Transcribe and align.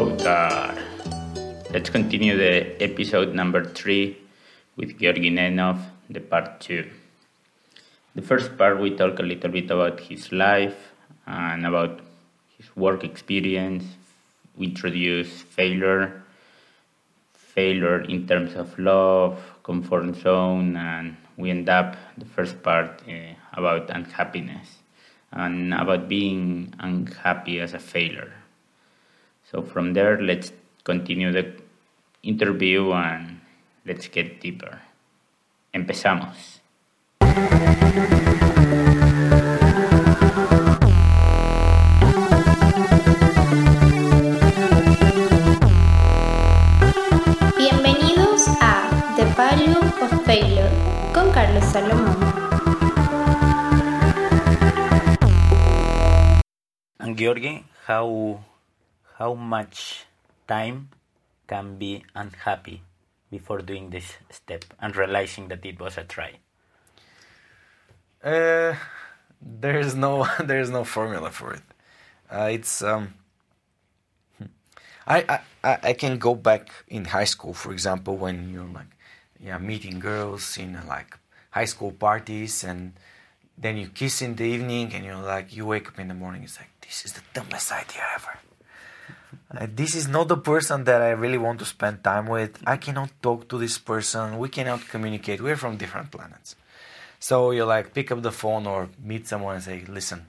Hello 0.00 0.16
there. 0.16 0.82
Let's 1.72 1.90
continue 1.90 2.34
the 2.34 2.82
episode 2.82 3.34
number 3.34 3.62
three 3.62 4.16
with 4.74 4.98
Georgi 4.98 5.30
Nenov, 5.30 5.78
the 6.08 6.20
part 6.20 6.58
two. 6.58 6.88
The 8.14 8.22
first 8.22 8.56
part 8.56 8.80
we 8.80 8.96
talk 8.96 9.18
a 9.18 9.22
little 9.22 9.50
bit 9.50 9.70
about 9.70 10.00
his 10.00 10.32
life 10.32 10.94
and 11.26 11.66
about 11.66 12.00
his 12.56 12.74
work 12.74 13.04
experience. 13.04 13.84
We 14.56 14.68
introduce 14.68 15.42
failure, 15.42 16.22
failure 17.34 18.00
in 18.00 18.26
terms 18.26 18.54
of 18.54 18.78
love, 18.78 19.38
comfort 19.62 20.16
zone, 20.16 20.78
and 20.78 21.18
we 21.36 21.50
end 21.50 21.68
up 21.68 21.94
the 22.16 22.24
first 22.24 22.62
part 22.62 23.02
uh, 23.06 23.34
about 23.52 23.90
unhappiness 23.90 24.78
and 25.30 25.74
about 25.74 26.08
being 26.08 26.72
unhappy 26.78 27.60
as 27.60 27.74
a 27.74 27.78
failure. 27.78 28.39
So 29.50 29.62
from 29.62 29.94
there, 29.94 30.22
let's 30.22 30.52
continue 30.84 31.32
the 31.32 31.50
interview 32.22 32.92
and 32.92 33.40
let's 33.84 34.06
get 34.06 34.40
deeper. 34.40 34.78
Empezamos. 35.74 36.62
Bienvenidos 47.58 48.46
a 48.62 48.86
The 49.16 49.26
Value 49.34 49.82
of 49.98 50.24
Failure 50.24 50.70
con 51.12 51.32
Carlos 51.32 51.64
Salomón. 51.64 52.14
And 57.00 57.18
Georgi, 57.18 57.64
how 57.88 58.44
how 59.20 59.34
much 59.34 60.06
time 60.48 60.88
can 61.46 61.76
be 61.76 62.02
unhappy 62.16 62.82
before 63.30 63.58
doing 63.58 63.90
this 63.90 64.16
step 64.30 64.64
and 64.80 64.96
realizing 64.96 65.48
that 65.48 65.64
it 65.64 65.78
was 65.78 65.98
a 65.98 66.04
try? 66.04 66.32
Uh, 68.24 68.74
there's 69.40 69.94
no 69.94 70.26
there's 70.40 70.70
no 70.70 70.84
formula 70.84 71.30
for 71.30 71.52
it. 71.52 71.62
Uh, 72.30 72.48
it's 72.50 72.82
um, 72.82 73.14
I, 75.06 75.40
I 75.62 75.78
I 75.90 75.92
can 75.92 76.18
go 76.18 76.34
back 76.34 76.70
in 76.88 77.04
high 77.04 77.28
school, 77.34 77.52
for 77.52 77.72
example, 77.72 78.16
when 78.16 78.50
you're 78.50 78.72
like 78.72 78.92
yeah 79.38 79.58
meeting 79.58 80.00
girls 80.00 80.56
in 80.56 80.78
like 80.88 81.18
high 81.50 81.66
school 81.66 81.92
parties, 81.92 82.64
and 82.64 82.94
then 83.58 83.76
you 83.76 83.88
kiss 83.88 84.22
in 84.22 84.36
the 84.36 84.44
evening, 84.44 84.94
and 84.94 85.04
you're 85.04 85.24
like 85.34 85.54
you 85.54 85.66
wake 85.66 85.88
up 85.88 85.98
in 85.98 86.08
the 86.08 86.14
morning, 86.14 86.44
it's 86.44 86.58
like 86.58 86.72
this 86.80 87.04
is 87.04 87.12
the 87.12 87.22
dumbest 87.34 87.72
idea 87.72 88.04
ever. 88.16 88.38
Uh, 89.52 89.66
this 89.74 89.96
is 89.96 90.06
not 90.06 90.28
the 90.28 90.36
person 90.36 90.84
that 90.84 91.02
I 91.02 91.10
really 91.10 91.38
want 91.38 91.58
to 91.58 91.64
spend 91.64 92.04
time 92.04 92.26
with. 92.26 92.62
I 92.66 92.76
cannot 92.76 93.10
talk 93.20 93.48
to 93.48 93.58
this 93.58 93.78
person. 93.78 94.38
We 94.38 94.48
cannot 94.48 94.86
communicate. 94.88 95.40
We're 95.40 95.56
from 95.56 95.76
different 95.76 96.12
planets. 96.12 96.54
So 97.18 97.50
you 97.50 97.64
like 97.64 97.92
pick 97.92 98.12
up 98.12 98.22
the 98.22 98.30
phone 98.30 98.66
or 98.66 98.88
meet 99.02 99.26
someone 99.26 99.56
and 99.56 99.64
say, 99.64 99.84
"Listen, 99.88 100.26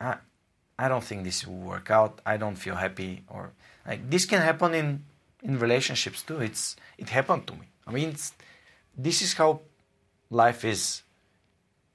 I, 0.00 0.16
I 0.78 0.88
don't 0.88 1.04
think 1.04 1.24
this 1.24 1.46
will 1.46 1.60
work 1.60 1.90
out. 1.90 2.20
I 2.24 2.38
don't 2.38 2.56
feel 2.56 2.76
happy." 2.76 3.22
Or 3.28 3.52
like 3.86 4.08
this 4.08 4.24
can 4.24 4.40
happen 4.40 4.74
in 4.74 5.04
in 5.42 5.58
relationships 5.58 6.22
too. 6.22 6.40
It's 6.40 6.76
it 6.96 7.10
happened 7.10 7.46
to 7.48 7.52
me. 7.52 7.68
I 7.86 7.92
mean, 7.92 8.16
this 8.96 9.20
is 9.20 9.34
how 9.34 9.60
life 10.30 10.64
is. 10.64 11.02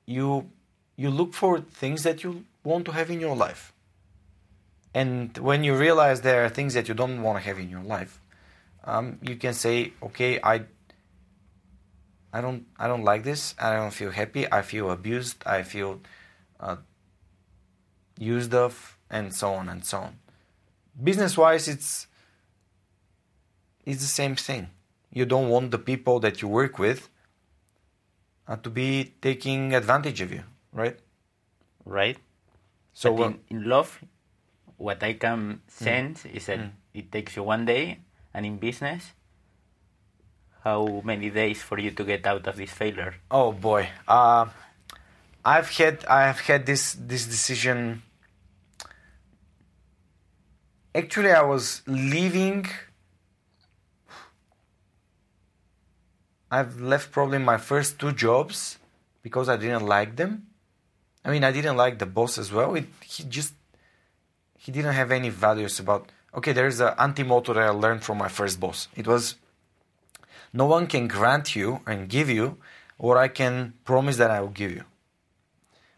You 0.05 0.51
you 0.95 1.09
look 1.09 1.33
for 1.33 1.59
things 1.59 2.03
that 2.03 2.23
you 2.23 2.45
want 2.63 2.85
to 2.85 2.91
have 2.91 3.09
in 3.09 3.19
your 3.19 3.35
life. 3.35 3.73
And 4.93 5.37
when 5.37 5.63
you 5.63 5.75
realize 5.75 6.21
there 6.21 6.43
are 6.43 6.49
things 6.49 6.73
that 6.73 6.87
you 6.87 6.93
don't 6.93 7.21
want 7.21 7.37
to 7.37 7.43
have 7.43 7.59
in 7.59 7.69
your 7.69 7.83
life, 7.83 8.19
um, 8.83 9.19
you 9.21 9.35
can 9.35 9.53
say, 9.53 9.93
"Okay, 10.01 10.39
I 10.43 10.65
I 12.33 12.41
don't 12.41 12.65
I 12.77 12.87
don't 12.87 13.03
like 13.03 13.23
this. 13.23 13.55
I 13.59 13.75
don't 13.75 13.93
feel 13.93 14.11
happy. 14.11 14.51
I 14.51 14.61
feel 14.61 14.91
abused. 14.91 15.43
I 15.45 15.63
feel 15.63 16.01
uh, 16.59 16.77
used 18.17 18.53
of, 18.53 18.97
and 19.09 19.33
so 19.33 19.53
on 19.53 19.69
and 19.69 19.83
so 19.85 19.99
on. 19.99 20.19
Business 21.01 21.37
wise, 21.37 21.67
it's 21.67 22.07
it's 23.85 24.01
the 24.01 24.07
same 24.07 24.35
thing. 24.35 24.69
You 25.11 25.25
don't 25.25 25.49
want 25.49 25.71
the 25.71 25.79
people 25.79 26.19
that 26.19 26.41
you 26.41 26.47
work 26.47 26.77
with 26.77 27.09
uh, 28.47 28.57
to 28.57 28.69
be 28.69 29.13
taking 29.21 29.73
advantage 29.73 30.21
of 30.21 30.31
you, 30.31 30.43
right? 30.71 30.99
Right. 31.85 32.17
So 32.93 33.23
in, 33.23 33.39
in 33.49 33.63
love, 33.63 33.99
what 34.79 35.03
I 35.03 35.13
can 35.13 35.61
sense 35.67 36.25
is 36.25 36.47
that 36.47 36.71
it 36.93 37.11
takes 37.11 37.35
you 37.35 37.43
one 37.43 37.65
day, 37.65 37.99
and 38.33 38.45
in 38.45 38.57
business, 38.57 39.11
how 40.63 41.01
many 41.03 41.29
days 41.29 41.61
for 41.61 41.77
you 41.77 41.91
to 41.91 42.03
get 42.03 42.25
out 42.25 42.47
of 42.47 42.55
this 42.55 42.71
failure? 42.71 43.15
Oh 43.29 43.51
boy, 43.51 43.89
uh, 44.07 44.47
I've 45.43 45.69
had 45.69 46.05
I've 46.05 46.39
had 46.39 46.65
this 46.65 46.95
this 46.95 47.25
decision. 47.25 48.01
Actually, 50.95 51.31
I 51.31 51.43
was 51.43 51.83
leaving. 51.85 52.65
I've 56.49 56.81
left 56.81 57.11
probably 57.11 57.37
my 57.37 57.57
first 57.57 57.99
two 57.99 58.11
jobs 58.11 58.79
because 59.21 59.49
I 59.49 59.57
didn't 59.57 59.85
like 59.85 60.15
them. 60.15 60.47
I 61.23 61.29
mean, 61.31 61.43
I 61.43 61.51
didn't 61.51 61.77
like 61.77 61.99
the 61.99 62.07
boss 62.07 62.39
as 62.39 62.51
well. 62.51 62.73
It, 62.73 62.87
he 63.03 63.23
just 63.25 63.53
he 64.59 64.71
didn't 64.73 64.93
have 64.93 65.11
any 65.11 65.29
values 65.29 65.79
about. 65.79 66.11
Okay, 66.35 66.51
there's 66.51 66.79
an 66.81 66.93
anti-motto 66.99 67.53
that 67.53 67.63
I 67.63 67.69
learned 67.69 68.03
from 68.03 68.17
my 68.17 68.27
first 68.27 68.59
boss. 68.59 68.89
It 68.95 69.07
was 69.07 69.35
no 70.51 70.65
one 70.65 70.85
can 70.85 71.07
grant 71.07 71.55
you 71.55 71.79
and 71.87 72.09
give 72.09 72.29
you 72.29 72.57
what 72.97 73.17
I 73.17 73.29
can 73.29 73.73
promise 73.85 74.17
that 74.17 74.29
I 74.29 74.41
will 74.41 74.55
give 74.61 74.71
you. 74.71 74.83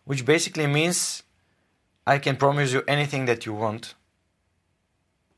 Which 0.05 0.25
basically 0.25 0.67
means 0.67 1.23
I 2.05 2.19
can 2.19 2.35
promise 2.37 2.71
you 2.71 2.83
anything 2.87 3.25
that 3.25 3.45
you 3.45 3.53
want, 3.53 3.95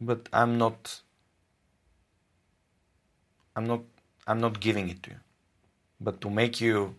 but 0.02 0.28
I'm 0.34 0.58
not 0.58 1.02
I'm 3.56 3.66
not 3.66 3.82
I'm 4.28 4.42
not 4.42 4.60
giving 4.60 4.90
it 4.90 5.02
to 5.04 5.12
you. 5.12 5.20
But 6.02 6.20
to 6.22 6.30
make 6.30 6.60
you 6.60 6.96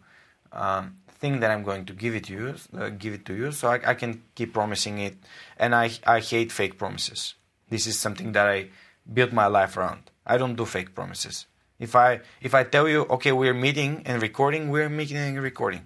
um, 0.53 0.97
think 1.25 1.41
that 1.41 1.51
I'm 1.51 1.65
going 1.65 1.85
to 1.87 1.95
give 1.95 2.15
it 2.19 2.25
to 2.29 2.33
you, 2.37 2.47
uh, 2.77 2.91
give 3.03 3.15
it 3.19 3.25
to 3.25 3.35
you, 3.41 3.49
so 3.53 3.65
I, 3.75 3.81
I 3.93 3.95
can 3.95 4.12
keep 4.37 4.53
promising 4.53 4.99
it. 5.09 5.17
And 5.57 5.73
I 5.73 5.87
I 6.17 6.21
hate 6.21 6.53
fake 6.53 6.77
promises. 6.77 7.35
This 7.73 7.87
is 7.87 7.97
something 8.05 8.33
that 8.37 8.47
I 8.57 8.69
built 9.17 9.33
my 9.33 9.49
life 9.59 9.75
around. 9.79 10.03
I 10.27 10.37
don't 10.37 10.57
do 10.61 10.67
fake 10.67 10.91
promises. 10.95 11.47
If 11.79 11.97
I 11.97 12.21
if 12.49 12.53
I 12.61 12.63
tell 12.75 12.87
you, 12.95 13.01
okay, 13.17 13.33
we're 13.33 13.57
meeting 13.67 14.03
and 14.05 14.21
recording, 14.29 14.63
we're 14.75 14.93
meeting 15.01 15.17
and 15.17 15.41
recording. 15.41 15.84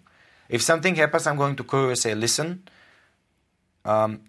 If 0.49 0.61
something 0.63 0.97
happens, 0.97 1.27
I'm 1.27 1.39
going 1.39 1.57
to 1.57 1.65
call 1.71 1.83
you 1.83 1.89
and 1.95 1.99
say, 1.99 2.15
listen, 2.15 2.67
um, 3.85 4.21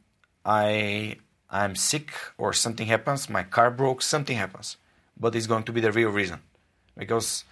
I 0.45 1.17
I'm 1.49 1.73
sick 1.75 2.13
or 2.37 2.53
something 2.53 2.87
happens, 2.87 3.29
my 3.29 3.43
car 3.55 3.69
broke, 3.71 4.01
something 4.05 4.37
happens, 4.37 4.77
but 5.17 5.33
it's 5.35 5.47
going 5.47 5.65
to 5.65 5.73
be 5.73 5.81
the 5.81 5.91
real 5.91 6.11
reason, 6.21 6.39
because 6.93 7.45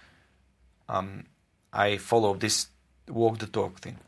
um, 0.86 1.26
I 1.72 1.98
follow 1.98 2.38
this 2.38 2.70
walk 3.08 3.38
the 3.38 3.46
talk 3.46 3.80
thing. 3.80 3.98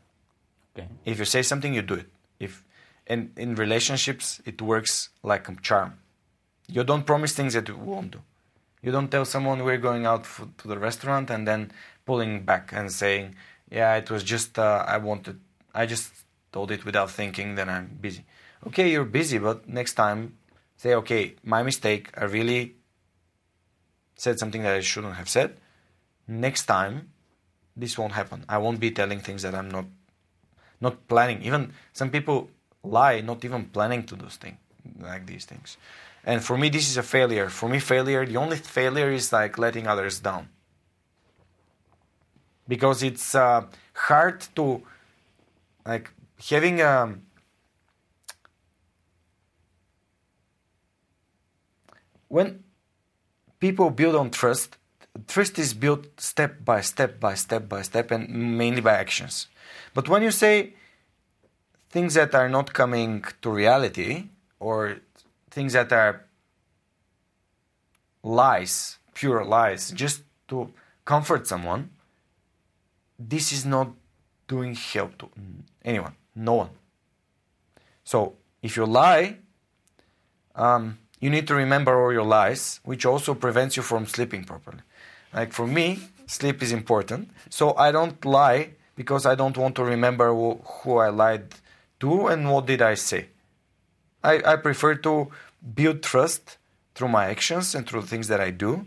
Okay. 0.75 0.87
If 1.05 1.19
you 1.19 1.25
say 1.25 1.41
something, 1.41 1.73
you 1.73 1.81
do 1.81 1.95
it. 1.95 2.09
If 2.39 2.63
and 3.07 3.31
in 3.35 3.55
relationships, 3.55 4.41
it 4.45 4.61
works 4.61 5.09
like 5.23 5.49
a 5.49 5.55
charm. 5.55 5.99
You 6.67 6.83
don't 6.83 7.05
promise 7.05 7.33
things 7.33 7.53
that 7.53 7.67
you 7.67 7.75
won't 7.75 8.11
do. 8.11 8.21
You 8.81 8.91
don't 8.91 9.09
tell 9.09 9.25
someone 9.25 9.63
we're 9.63 9.77
going 9.77 10.05
out 10.05 10.21
f- 10.21 10.47
to 10.59 10.67
the 10.67 10.77
restaurant 10.79 11.29
and 11.29 11.47
then 11.47 11.71
pulling 12.05 12.43
back 12.43 12.71
and 12.71 12.91
saying, 12.91 13.35
"Yeah, 13.69 13.95
it 13.95 14.09
was 14.09 14.23
just 14.23 14.57
uh, 14.57 14.85
I 14.87 14.97
wanted. 14.97 15.39
I 15.73 15.85
just 15.85 16.11
told 16.51 16.71
it 16.71 16.85
without 16.85 17.11
thinking 17.11 17.55
that 17.55 17.67
I'm 17.69 17.97
busy." 17.99 18.23
Okay, 18.67 18.89
you're 18.91 19.05
busy, 19.05 19.37
but 19.39 19.67
next 19.67 19.93
time, 19.93 20.37
say, 20.77 20.93
"Okay, 20.95 21.35
my 21.43 21.63
mistake. 21.63 22.09
I 22.17 22.25
really 22.25 22.75
said 24.15 24.39
something 24.39 24.61
that 24.63 24.75
I 24.75 24.81
shouldn't 24.81 25.15
have 25.15 25.27
said. 25.27 25.57
Next 26.27 26.65
time, 26.65 27.09
this 27.75 27.97
won't 27.97 28.13
happen. 28.13 28.45
I 28.49 28.57
won't 28.57 28.79
be 28.79 28.91
telling 28.91 29.19
things 29.19 29.41
that 29.43 29.55
I'm 29.55 29.69
not 29.69 29.85
not 30.79 31.07
planning. 31.07 31.43
Even 31.43 31.73
some 31.93 32.09
people 32.09 32.49
lie, 32.83 33.21
not 33.21 33.45
even 33.45 33.65
planning 33.65 34.03
to 34.03 34.15
do 34.15 34.27
things 34.27 34.57
like 34.99 35.25
these 35.25 35.45
things. 35.45 35.77
And 36.23 36.43
for 36.43 36.57
me, 36.57 36.69
this 36.69 36.89
is 36.89 36.97
a 36.97 37.03
failure. 37.03 37.49
For 37.49 37.67
me, 37.69 37.79
failure, 37.79 38.25
the 38.25 38.37
only 38.37 38.57
failure 38.57 39.11
is 39.11 39.31
like 39.33 39.57
letting 39.57 39.87
others 39.87 40.19
down. 40.19 40.49
Because 42.67 43.03
it's 43.03 43.35
uh, 43.35 43.65
hard 43.93 44.41
to, 44.55 44.83
like, 45.85 46.11
having 46.49 46.79
a. 46.81 47.15
When 52.27 52.63
people 53.59 53.89
build 53.89 54.15
on 54.15 54.29
trust, 54.29 54.77
trust 55.27 55.59
is 55.59 55.73
built 55.73 56.19
step 56.19 56.63
by 56.63 56.81
step 56.81 57.19
by 57.19 57.33
step 57.33 57.67
by 57.67 57.81
step 57.81 58.11
and 58.11 58.29
mainly 58.29 58.81
by 58.81 58.93
actions. 58.93 59.47
But 59.93 60.07
when 60.07 60.23
you 60.23 60.31
say 60.31 60.73
things 61.89 62.13
that 62.13 62.33
are 62.33 62.49
not 62.49 62.73
coming 62.73 63.23
to 63.41 63.49
reality 63.49 64.29
or 64.59 64.97
things 65.49 65.73
that 65.73 65.91
are 65.91 66.25
lies, 68.23 68.97
pure 69.13 69.43
lies, 69.43 69.91
just 69.91 70.23
to 70.47 70.71
comfort 71.05 71.47
someone, 71.47 71.89
this 73.19 73.51
is 73.51 73.65
not 73.65 73.89
doing 74.47 74.75
help 74.75 75.17
to 75.17 75.29
anyone, 75.83 76.15
no 76.35 76.53
one. 76.53 76.69
So 78.03 78.35
if 78.61 78.77
you 78.77 78.85
lie, 78.85 79.37
um, 80.55 80.97
you 81.19 81.29
need 81.29 81.47
to 81.47 81.55
remember 81.55 82.01
all 82.01 82.11
your 82.11 82.23
lies, 82.23 82.79
which 82.83 83.05
also 83.05 83.33
prevents 83.33 83.77
you 83.77 83.83
from 83.83 84.05
sleeping 84.05 84.43
properly. 84.43 84.79
Like 85.33 85.53
for 85.53 85.67
me, 85.67 85.99
sleep 86.27 86.61
is 86.61 86.71
important, 86.71 87.29
so 87.49 87.75
I 87.75 87.91
don't 87.91 88.23
lie 88.25 88.71
because 88.95 89.25
I 89.25 89.35
don't 89.35 89.57
want 89.57 89.75
to 89.75 89.83
remember 89.83 90.33
who, 90.33 90.97
I 90.97 91.09
lied 91.09 91.55
to 92.01 92.27
and 92.27 92.51
what 92.51 92.65
did 92.65 92.81
I 92.81 92.95
say. 92.95 93.27
I, 94.23 94.41
I 94.45 94.55
prefer 94.57 94.95
to 94.95 95.29
build 95.73 96.03
trust 96.03 96.57
through 96.95 97.07
my 97.07 97.25
actions 97.25 97.73
and 97.73 97.87
through 97.87 98.01
the 98.01 98.07
things 98.07 98.27
that 98.27 98.39
I 98.39 98.51
do. 98.51 98.85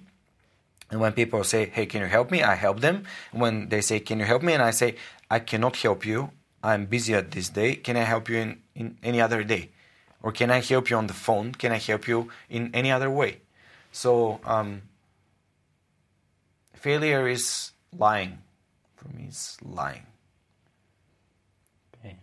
And 0.90 1.00
when 1.00 1.12
people 1.12 1.42
say, 1.44 1.66
Hey, 1.66 1.86
can 1.86 2.02
you 2.02 2.06
help 2.06 2.30
me? 2.30 2.42
I 2.42 2.54
help 2.54 2.80
them. 2.80 3.04
When 3.32 3.68
they 3.70 3.80
say, 3.80 3.98
Can 4.00 4.18
you 4.20 4.26
help 4.26 4.42
me? 4.42 4.52
And 4.52 4.62
I 4.62 4.70
say, 4.70 4.96
I 5.30 5.38
cannot 5.40 5.76
help 5.76 6.04
you. 6.06 6.30
I'm 6.62 6.86
busy 6.86 7.14
at 7.14 7.30
this 7.32 7.48
day. 7.48 7.74
Can 7.74 7.96
I 7.96 8.04
help 8.04 8.28
you 8.28 8.36
in, 8.36 8.62
in 8.74 8.98
any 9.02 9.20
other 9.20 9.42
day? 9.42 9.70
Or 10.22 10.32
can 10.32 10.50
I 10.50 10.60
help 10.60 10.90
you 10.90 10.96
on 10.96 11.06
the 11.06 11.14
phone? 11.14 11.52
Can 11.52 11.72
I 11.72 11.78
help 11.78 12.06
you 12.06 12.30
in 12.48 12.70
any 12.72 12.90
other 12.90 13.10
way? 13.10 13.40
So, 13.92 14.40
um, 14.44 14.82
failure 16.84 17.26
is 17.28 17.72
lying. 17.96 18.36
For 18.96 19.08
me, 19.16 19.24
it's 19.28 19.56
lying. 19.64 20.04
Okay. 21.96 22.16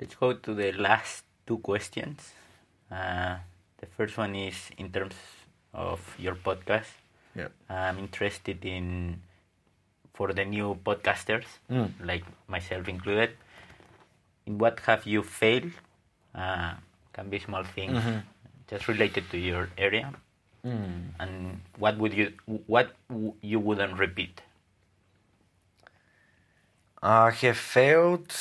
Let's 0.00 0.14
go 0.16 0.34
to 0.34 0.54
the 0.54 0.72
last 0.72 1.24
two 1.46 1.58
questions. 1.58 2.20
Uh, 2.92 3.36
the 3.80 3.86
first 3.96 4.18
one 4.18 4.34
is 4.36 4.68
in 4.76 4.90
terms 4.92 5.14
of 5.72 6.00
your 6.18 6.34
podcast. 6.34 6.92
Yeah. 7.34 7.48
I'm 7.70 7.98
interested 7.98 8.64
in 8.64 9.22
for 10.14 10.32
the 10.32 10.44
new 10.44 10.76
podcasters, 10.84 11.44
Mm. 11.70 11.92
like 12.04 12.24
myself 12.48 12.88
included. 12.88 13.30
In 14.46 14.58
what 14.58 14.80
have 14.86 15.06
you 15.06 15.22
failed? 15.22 15.72
Uh, 16.34 16.74
can 17.12 17.28
be 17.32 17.38
small 17.40 17.64
things, 17.64 17.96
Mhm. 17.96 18.22
just 18.68 18.88
related 18.88 19.24
to 19.32 19.38
your 19.38 19.68
area. 19.76 20.12
Mm. 20.66 21.02
And 21.20 21.60
what 21.78 21.96
would 21.98 22.12
you 22.12 22.32
what 22.66 22.90
w- 23.08 23.34
you 23.40 23.60
wouldn't 23.60 23.96
repeat? 23.98 24.42
I 27.00 27.30
have 27.30 27.56
failed. 27.56 28.34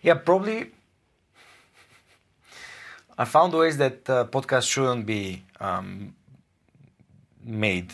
Yeah, 0.00 0.14
probably. 0.14 0.70
I 3.18 3.24
found 3.24 3.52
ways 3.52 3.78
that 3.78 4.08
uh, 4.08 4.26
podcasts 4.26 4.70
shouldn't 4.70 5.06
be 5.06 5.42
um, 5.60 6.14
made. 7.42 7.92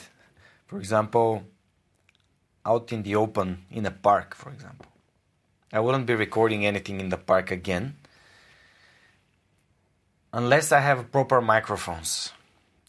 For 0.66 0.78
example, 0.78 1.44
out 2.66 2.92
in 2.92 3.02
the 3.02 3.16
open 3.16 3.64
in 3.70 3.86
a 3.86 3.90
park, 3.90 4.34
for 4.34 4.50
example. 4.50 4.86
I 5.72 5.80
wouldn't 5.80 6.04
be 6.04 6.14
recording 6.14 6.66
anything 6.66 7.00
in 7.00 7.08
the 7.08 7.16
park 7.16 7.50
again 7.50 7.96
unless 10.32 10.72
I 10.72 10.80
have 10.80 11.10
proper 11.10 11.40
microphones. 11.40 12.32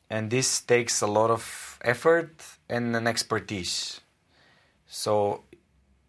And 0.09 0.29
this 0.29 0.61
takes 0.61 1.01
a 1.01 1.07
lot 1.07 1.31
of 1.31 1.79
effort 1.81 2.43
and 2.69 2.95
an 2.95 3.07
expertise. 3.07 4.01
So, 4.87 5.43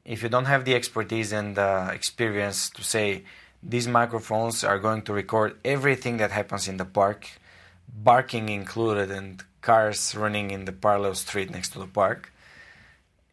if 0.04 0.22
you 0.22 0.28
don't 0.28 0.46
have 0.46 0.64
the 0.64 0.74
expertise 0.74 1.32
and 1.32 1.54
the 1.54 1.90
experience 1.92 2.68
to 2.70 2.82
say 2.82 3.22
these 3.62 3.86
microphones 3.86 4.64
are 4.64 4.78
going 4.78 5.02
to 5.02 5.12
record 5.12 5.56
everything 5.64 6.16
that 6.16 6.32
happens 6.32 6.66
in 6.66 6.78
the 6.78 6.84
park, 6.84 7.30
barking 7.88 8.48
included, 8.48 9.10
and 9.12 9.42
cars 9.60 10.16
running 10.16 10.50
in 10.50 10.64
the 10.64 10.72
parallel 10.72 11.14
street 11.14 11.50
next 11.50 11.72
to 11.74 11.78
the 11.78 11.86
park, 11.86 12.32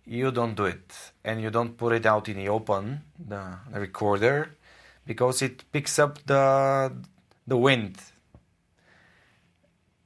you 0.05 0.31
don't 0.31 0.55
do 0.55 0.65
it. 0.65 1.11
And 1.23 1.41
you 1.41 1.49
don't 1.49 1.75
put 1.77 1.93
it 1.93 2.05
out 2.05 2.29
in 2.29 2.37
the 2.37 2.49
open, 2.49 3.01
the, 3.17 3.57
the 3.71 3.79
recorder, 3.79 4.51
because 5.05 5.41
it 5.41 5.63
picks 5.71 5.97
up 5.97 6.23
the, 6.25 6.93
the 7.49 7.57
wind. 7.57 7.97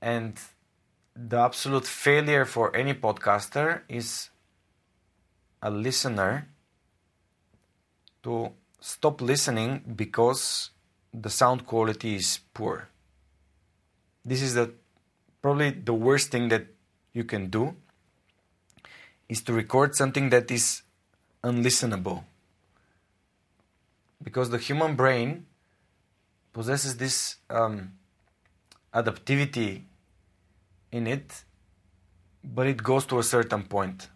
And 0.02 0.40
the 1.16 1.38
absolute 1.38 1.86
failure 1.86 2.46
for 2.46 2.76
any 2.76 2.94
podcaster 2.94 3.82
is 3.88 4.30
a 5.62 5.70
listener 5.70 6.48
to 8.24 8.52
stop 8.80 9.22
listening 9.22 9.84
because 9.96 10.72
the 11.14 11.30
sound 11.30 11.66
quality 11.66 12.16
is 12.16 12.40
poor. 12.54 12.90
This 14.26 14.42
is 14.42 14.56
the 14.56 14.74
probably 15.42 15.72
the 15.72 15.94
worst 15.94 16.32
thing 16.32 16.48
that 16.50 16.66
you 17.14 17.24
can 17.24 17.50
do 17.50 17.76
is 19.30 19.42
to 19.44 19.54
record 19.54 19.96
something 19.96 20.30
that 20.30 20.50
is 20.50 20.82
unlistenable. 21.44 22.24
Because 24.24 24.50
the 24.50 24.58
human 24.58 24.96
brain 24.96 25.46
possesses 26.54 26.98
this 26.98 27.38
um, 27.50 27.94
adaptivity 28.94 29.82
in 30.92 31.08
it, 31.08 31.44
but 32.44 32.68
it 32.68 32.82
goes 32.82 33.06
to 33.08 33.20
a 33.20 33.24
certain 33.24 33.64
point. 33.64 34.10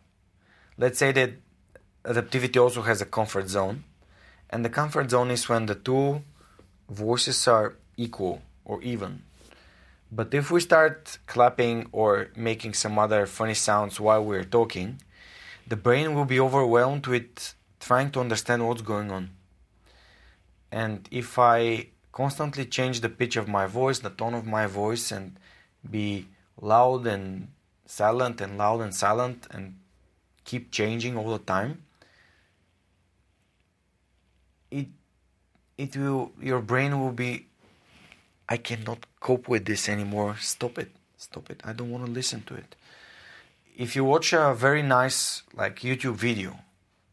Let's 0.77 0.99
say 0.99 1.11
that 1.11 1.31
adaptivity 2.03 2.61
also 2.61 2.83
has 2.83 3.01
a 3.01 3.05
comfort 3.05 3.49
zone 3.49 3.83
and 4.49 4.63
the 4.63 4.69
comfort 4.69 5.09
zone 5.09 5.31
is 5.31 5.49
when 5.49 5.65
the 5.65 5.75
two 5.75 6.21
voices 6.89 7.47
are 7.47 7.75
equal 7.97 8.41
or 8.63 8.81
even. 8.83 9.23
But 10.11 10.33
if 10.33 10.51
we 10.51 10.61
start 10.61 11.17
clapping 11.25 11.87
or 11.91 12.29
making 12.35 12.75
some 12.75 12.97
other 12.97 13.25
funny 13.25 13.55
sounds 13.55 13.99
while 13.99 14.23
we're 14.23 14.45
talking 14.45 15.01
the 15.67 15.75
brain 15.75 16.13
will 16.13 16.25
be 16.25 16.39
overwhelmed 16.39 17.07
with 17.07 17.53
trying 17.81 18.09
to 18.11 18.21
understand 18.21 18.65
what's 18.65 18.81
going 18.81 19.11
on. 19.11 19.31
And 20.71 21.07
if 21.11 21.37
i 21.37 21.87
constantly 22.21 22.65
change 22.77 23.01
the 23.01 23.13
pitch 23.19 23.35
of 23.41 23.47
my 23.47 23.65
voice 23.79 23.99
the 23.99 24.15
tone 24.21 24.35
of 24.41 24.45
my 24.57 24.65
voice 24.81 25.05
and 25.17 25.25
be 25.95 26.25
loud 26.61 27.05
and 27.07 27.47
silent 27.85 28.41
and 28.41 28.57
loud 28.57 28.81
and 28.81 28.93
silent 28.93 29.47
and 29.51 29.75
keep 30.43 30.71
changing 30.71 31.17
all 31.17 31.31
the 31.31 31.43
time. 31.55 31.83
It 34.71 34.87
it 35.77 35.95
will 35.95 36.31
your 36.41 36.61
brain 36.61 36.99
will 36.99 37.11
be 37.11 37.47
i 38.49 38.57
cannot 38.57 39.05
cope 39.19 39.47
with 39.47 39.65
this 39.65 39.89
anymore. 39.89 40.35
Stop 40.39 40.77
it. 40.77 40.91
Stop 41.17 41.49
it. 41.49 41.61
I 41.63 41.73
don't 41.73 41.91
want 41.91 42.05
to 42.05 42.11
listen 42.11 42.41
to 42.43 42.55
it. 42.55 42.75
If 43.75 43.95
you 43.95 44.03
watch 44.03 44.33
a 44.33 44.53
very 44.53 44.81
nice 44.81 45.43
like 45.53 45.75
youtube 45.79 46.15
video 46.15 46.59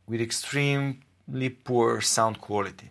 with 0.09 0.21
extremely 0.21 1.49
poor 1.69 2.01
sound 2.01 2.41
quality 2.41 2.91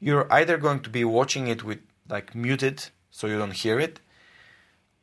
you're 0.00 0.32
either 0.32 0.56
going 0.58 0.80
to 0.80 0.90
be 0.90 1.04
watching 1.04 1.48
it 1.48 1.64
with 1.64 1.80
like 2.08 2.34
muted 2.34 2.86
so 3.10 3.26
you 3.26 3.38
don't 3.38 3.54
hear 3.54 3.78
it 3.80 4.00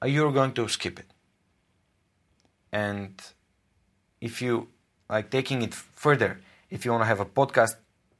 or 0.01 0.07
you're 0.07 0.31
going 0.31 0.53
to 0.53 0.67
skip 0.67 0.99
it 0.99 1.07
and 2.71 3.21
if 4.21 4.41
you 4.41 4.67
like 5.09 5.29
taking 5.29 5.61
it 5.61 5.73
further, 5.73 6.39
if 6.69 6.85
you 6.85 6.91
want 6.91 7.01
to 7.01 7.07
have 7.07 7.19
a 7.19 7.25
podcast 7.25 7.75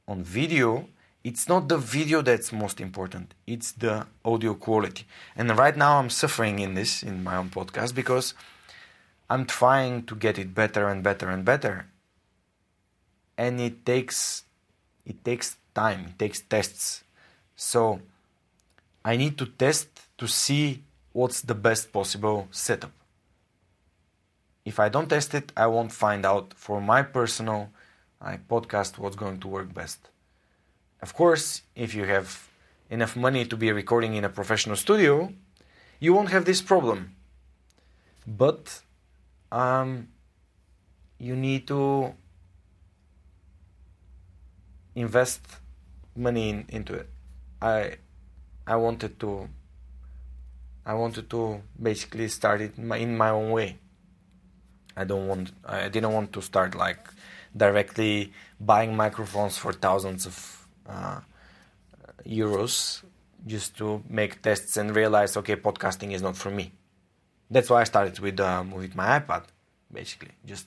on 0.06 0.22
video, 0.22 0.88
it's 1.24 1.48
not 1.48 1.68
the 1.68 1.78
video 1.78 2.20
that's 2.20 2.52
most 2.52 2.80
important. 2.80 3.34
It's 3.46 3.72
the 3.72 4.06
audio 4.24 4.54
quality. 4.54 5.06
And 5.36 5.56
right 5.56 5.76
now 5.76 5.98
I'm 5.98 6.10
suffering 6.10 6.58
in 6.58 6.74
this 6.74 7.02
in 7.02 7.22
my 7.22 7.36
own 7.36 7.48
podcast 7.48 7.94
because 7.94 8.34
I'm 9.30 9.46
trying 9.46 10.04
to 10.06 10.16
get 10.16 10.38
it 10.38 10.54
better 10.54 10.88
and 10.88 11.02
better 11.02 11.30
and 11.30 11.44
better. 11.44 11.86
And 13.38 13.60
it 13.60 13.86
takes 13.86 14.44
it 15.06 15.24
takes 15.24 15.56
time, 15.74 16.06
it 16.08 16.18
takes 16.18 16.40
tests. 16.40 17.04
So 17.56 18.00
I 19.04 19.16
need 19.16 19.38
to 19.38 19.46
test 19.46 19.88
to 20.18 20.26
see 20.26 20.82
what's 21.12 21.40
the 21.42 21.54
best 21.54 21.92
possible 21.92 22.48
setup 22.50 22.92
if 24.64 24.78
I 24.78 24.88
don't 24.88 25.08
test 25.08 25.34
it, 25.34 25.52
I 25.56 25.66
won't 25.66 25.92
find 25.92 26.24
out 26.24 26.54
for 26.54 26.80
my 26.80 27.02
personal 27.02 27.70
like, 28.20 28.46
podcast 28.48 28.98
what's 28.98 29.16
going 29.16 29.40
to 29.40 29.48
work 29.48 29.74
best. 29.74 30.08
Of 31.00 31.14
course, 31.14 31.62
if 31.74 31.94
you 31.94 32.04
have 32.04 32.48
enough 32.88 33.16
money 33.16 33.44
to 33.44 33.56
be 33.56 33.72
recording 33.72 34.14
in 34.14 34.24
a 34.24 34.28
professional 34.28 34.76
studio, 34.76 35.32
you 35.98 36.12
won't 36.12 36.30
have 36.30 36.44
this 36.44 36.62
problem. 36.62 37.16
But 38.26 38.82
um, 39.50 40.08
you 41.18 41.34
need 41.34 41.66
to 41.66 42.14
invest 44.94 45.42
money 46.16 46.50
in, 46.50 46.66
into 46.68 46.94
it. 46.94 47.08
I 47.60 47.96
I 48.66 48.76
wanted 48.76 49.18
to 49.20 49.48
I 50.84 50.94
wanted 50.94 51.30
to 51.30 51.62
basically 51.80 52.28
start 52.28 52.60
it 52.60 52.76
in 52.76 52.88
my, 52.88 52.96
in 52.96 53.16
my 53.16 53.30
own 53.30 53.50
way. 53.50 53.78
I 54.96 55.04
don't 55.04 55.26
want. 55.28 55.52
I 55.64 55.88
didn't 55.88 56.12
want 56.12 56.32
to 56.32 56.42
start 56.42 56.74
like 56.74 57.08
directly 57.56 58.32
buying 58.60 58.96
microphones 58.96 59.56
for 59.56 59.72
thousands 59.72 60.26
of 60.26 60.66
uh, 60.88 61.20
euros 62.26 63.02
just 63.46 63.76
to 63.76 64.02
make 64.08 64.42
tests 64.42 64.76
and 64.76 64.94
realize, 64.94 65.36
okay, 65.36 65.56
podcasting 65.56 66.12
is 66.12 66.22
not 66.22 66.36
for 66.36 66.50
me. 66.50 66.72
That's 67.50 67.70
why 67.70 67.80
I 67.80 67.84
started 67.84 68.18
with 68.18 68.40
um, 68.40 68.72
with 68.72 68.94
my 68.94 69.20
iPad, 69.20 69.44
basically. 69.92 70.32
Just 70.44 70.66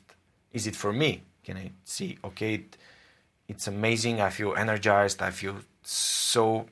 is 0.53 0.65
it 0.67 0.75
for 0.75 0.93
me? 0.93 1.23
Can 1.43 1.57
I 1.57 1.71
see? 1.83 2.17
Okay, 2.23 2.55
it, 2.55 2.77
it's 3.47 3.67
amazing. 3.67 4.21
I 4.21 4.29
feel 4.29 4.55
energized. 4.55 5.21
I 5.21 5.31
feel 5.31 5.57
so 5.83 6.67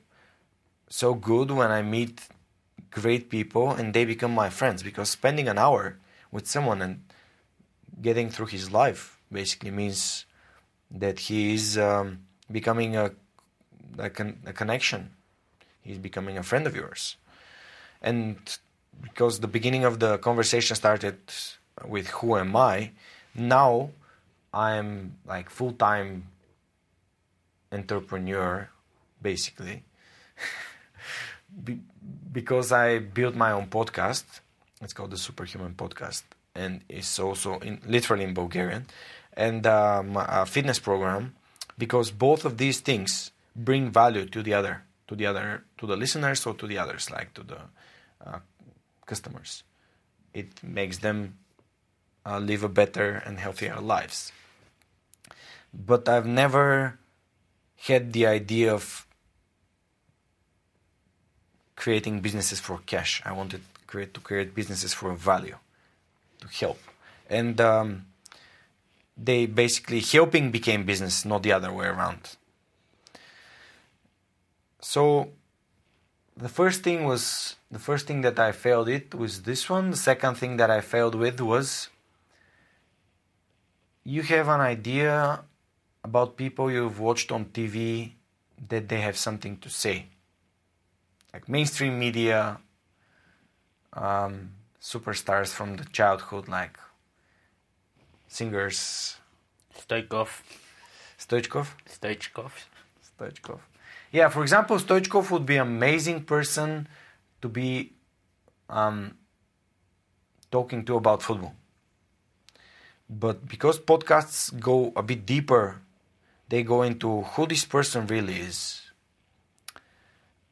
so 0.89 1.13
good 1.15 1.49
when 1.49 1.71
I 1.71 1.81
meet 1.81 2.21
great 2.91 3.29
people 3.29 3.71
and 3.71 3.93
they 3.93 4.05
become 4.05 4.33
my 4.33 4.49
friends 4.49 4.83
because 4.83 5.09
spending 5.09 5.47
an 5.47 5.57
hour 5.57 5.97
with 6.31 6.45
someone 6.45 6.81
and 6.83 7.03
getting 7.99 8.29
through 8.29 8.45
his 8.45 8.71
life 8.71 9.19
basically 9.31 9.71
means 9.71 10.25
that 10.91 11.17
he 11.19 11.55
is 11.55 11.77
um, 11.79 12.19
becoming 12.51 12.95
a, 12.95 13.11
a, 13.97 14.11
a 14.45 14.53
connection. 14.53 15.09
He's 15.81 15.97
becoming 15.97 16.37
a 16.37 16.43
friend 16.43 16.67
of 16.67 16.75
yours. 16.75 17.17
And 18.01 18.37
because 19.01 19.39
the 19.39 19.47
beginning 19.47 19.85
of 19.85 19.99
the 19.99 20.19
conversation 20.19 20.75
started 20.75 21.17
with 21.85 22.07
who 22.09 22.37
am 22.37 22.55
I, 22.55 22.91
now 23.33 23.89
I'm 24.53 25.15
like 25.25 25.49
full 25.49 25.71
time 25.71 26.27
entrepreneur 27.73 28.69
basically. 29.21 29.83
Be- 31.63 31.81
because 32.31 32.71
I 32.71 32.99
built 32.99 33.35
my 33.35 33.51
own 33.51 33.67
podcast. 33.67 34.25
It's 34.81 34.93
called 34.93 35.11
the 35.11 35.17
Superhuman 35.17 35.75
Podcast, 35.75 36.23
and 36.53 36.81
it's 36.89 37.17
also 37.17 37.59
in, 37.59 37.79
literally 37.87 38.25
in 38.25 38.33
Bulgarian, 38.33 38.85
and 39.37 39.65
um, 39.65 40.17
a 40.17 40.45
fitness 40.45 40.79
program. 40.79 41.35
Because 41.77 42.11
both 42.11 42.45
of 42.45 42.57
these 42.57 42.81
things 42.81 43.31
bring 43.55 43.91
value 43.91 44.25
to 44.25 44.43
the 44.43 44.53
other, 44.53 44.83
to 45.07 45.15
the 45.15 45.25
other, 45.25 45.63
to 45.77 45.87
the 45.87 45.95
listeners 45.95 46.45
or 46.45 46.53
to 46.55 46.67
the 46.67 46.77
others, 46.77 47.09
like 47.09 47.33
to 47.33 47.43
the 47.43 47.59
uh, 48.25 48.39
customers. 49.05 49.63
It 50.33 50.63
makes 50.63 50.99
them 50.99 51.37
uh, 52.25 52.39
live 52.39 52.63
a 52.63 52.69
better 52.69 53.23
and 53.25 53.39
healthier 53.39 53.79
lives. 53.79 54.31
But 55.73 56.07
I've 56.07 56.27
never 56.27 56.99
had 57.87 58.13
the 58.13 58.25
idea 58.25 58.73
of 58.73 59.05
creating 61.75 62.21
businesses 62.21 62.59
for 62.59 62.79
cash. 62.85 63.21
I 63.25 63.31
wanted 63.33 63.61
create, 63.87 64.13
to 64.13 64.19
create 64.21 64.55
businesses 64.55 64.93
for 64.93 65.13
value, 65.13 65.57
to 66.39 66.47
help. 66.47 66.79
And 67.29 67.59
um, 67.59 68.05
they 69.17 69.45
basically, 69.45 69.99
helping 69.99 70.51
became 70.51 70.85
business, 70.85 71.25
not 71.25 71.43
the 71.43 71.51
other 71.51 71.71
way 71.71 71.87
around. 71.87 72.37
So 74.79 75.29
the 76.37 76.49
first 76.49 76.83
thing 76.83 77.03
was, 77.03 77.55
the 77.69 77.79
first 77.79 78.07
thing 78.07 78.21
that 78.21 78.39
I 78.39 78.51
failed 78.51 78.89
it 78.89 79.13
was 79.13 79.43
this 79.43 79.69
one. 79.69 79.91
The 79.91 79.97
second 79.97 80.35
thing 80.35 80.57
that 80.57 80.71
I 80.71 80.81
failed 80.81 81.15
with 81.15 81.41
was 81.41 81.89
you 84.03 84.21
have 84.23 84.47
an 84.47 84.61
idea 84.61 85.43
about 86.03 86.37
people 86.37 86.71
you've 86.71 86.99
watched 86.99 87.31
on 87.31 87.45
TV 87.45 88.13
that 88.69 88.89
they 88.89 89.01
have 89.01 89.17
something 89.17 89.57
to 89.57 89.69
say 89.69 90.07
like 91.33 91.49
mainstream 91.49 91.97
media 91.97 92.59
um, 93.93 94.51
superstars 94.79 95.47
from 95.47 95.77
the 95.77 95.85
childhood, 95.85 96.47
like 96.47 96.77
singers. 98.27 99.17
Stoikov. 99.75 100.29
Stoichkov? 101.17 101.67
Stoichkov. 101.89 102.51
Stoichkov. 103.01 103.59
Yeah, 104.11 104.29
for 104.29 104.43
example, 104.43 104.77
Stoichkov 104.77 105.31
would 105.31 105.45
be 105.45 105.57
an 105.57 105.67
amazing 105.67 106.23
person 106.23 106.87
to 107.41 107.49
be 107.49 107.93
um, 108.69 109.17
talking 110.51 110.85
to 110.85 110.95
about 110.95 111.23
football. 111.23 111.55
But 113.09 113.47
because 113.47 113.79
podcasts 113.79 114.57
go 114.59 114.93
a 114.95 115.01
bit 115.01 115.25
deeper, 115.25 115.81
they 116.49 116.63
go 116.63 116.83
into 116.83 117.21
who 117.21 117.47
this 117.47 117.65
person 117.65 118.07
really 118.07 118.35
is 118.35 118.83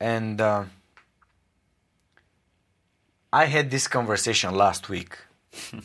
and 0.01 0.41
uh, 0.41 0.63
I 3.31 3.45
had 3.45 3.69
this 3.69 3.87
conversation 3.87 4.55
last 4.55 4.89
week. 4.89 5.17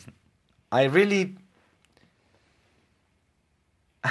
I 0.71 0.83
really. 0.85 1.35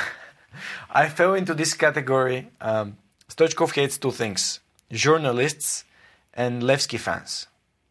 I 0.91 1.09
fell 1.09 1.35
into 1.35 1.55
this 1.55 1.75
category. 1.75 2.49
Um, 2.61 2.97
Stoichkov 3.29 3.75
hates 3.75 3.99
two 3.99 4.13
things 4.13 4.61
journalists 4.93 5.85
and 6.33 6.63
Levski 6.63 6.99
fans. 6.99 7.49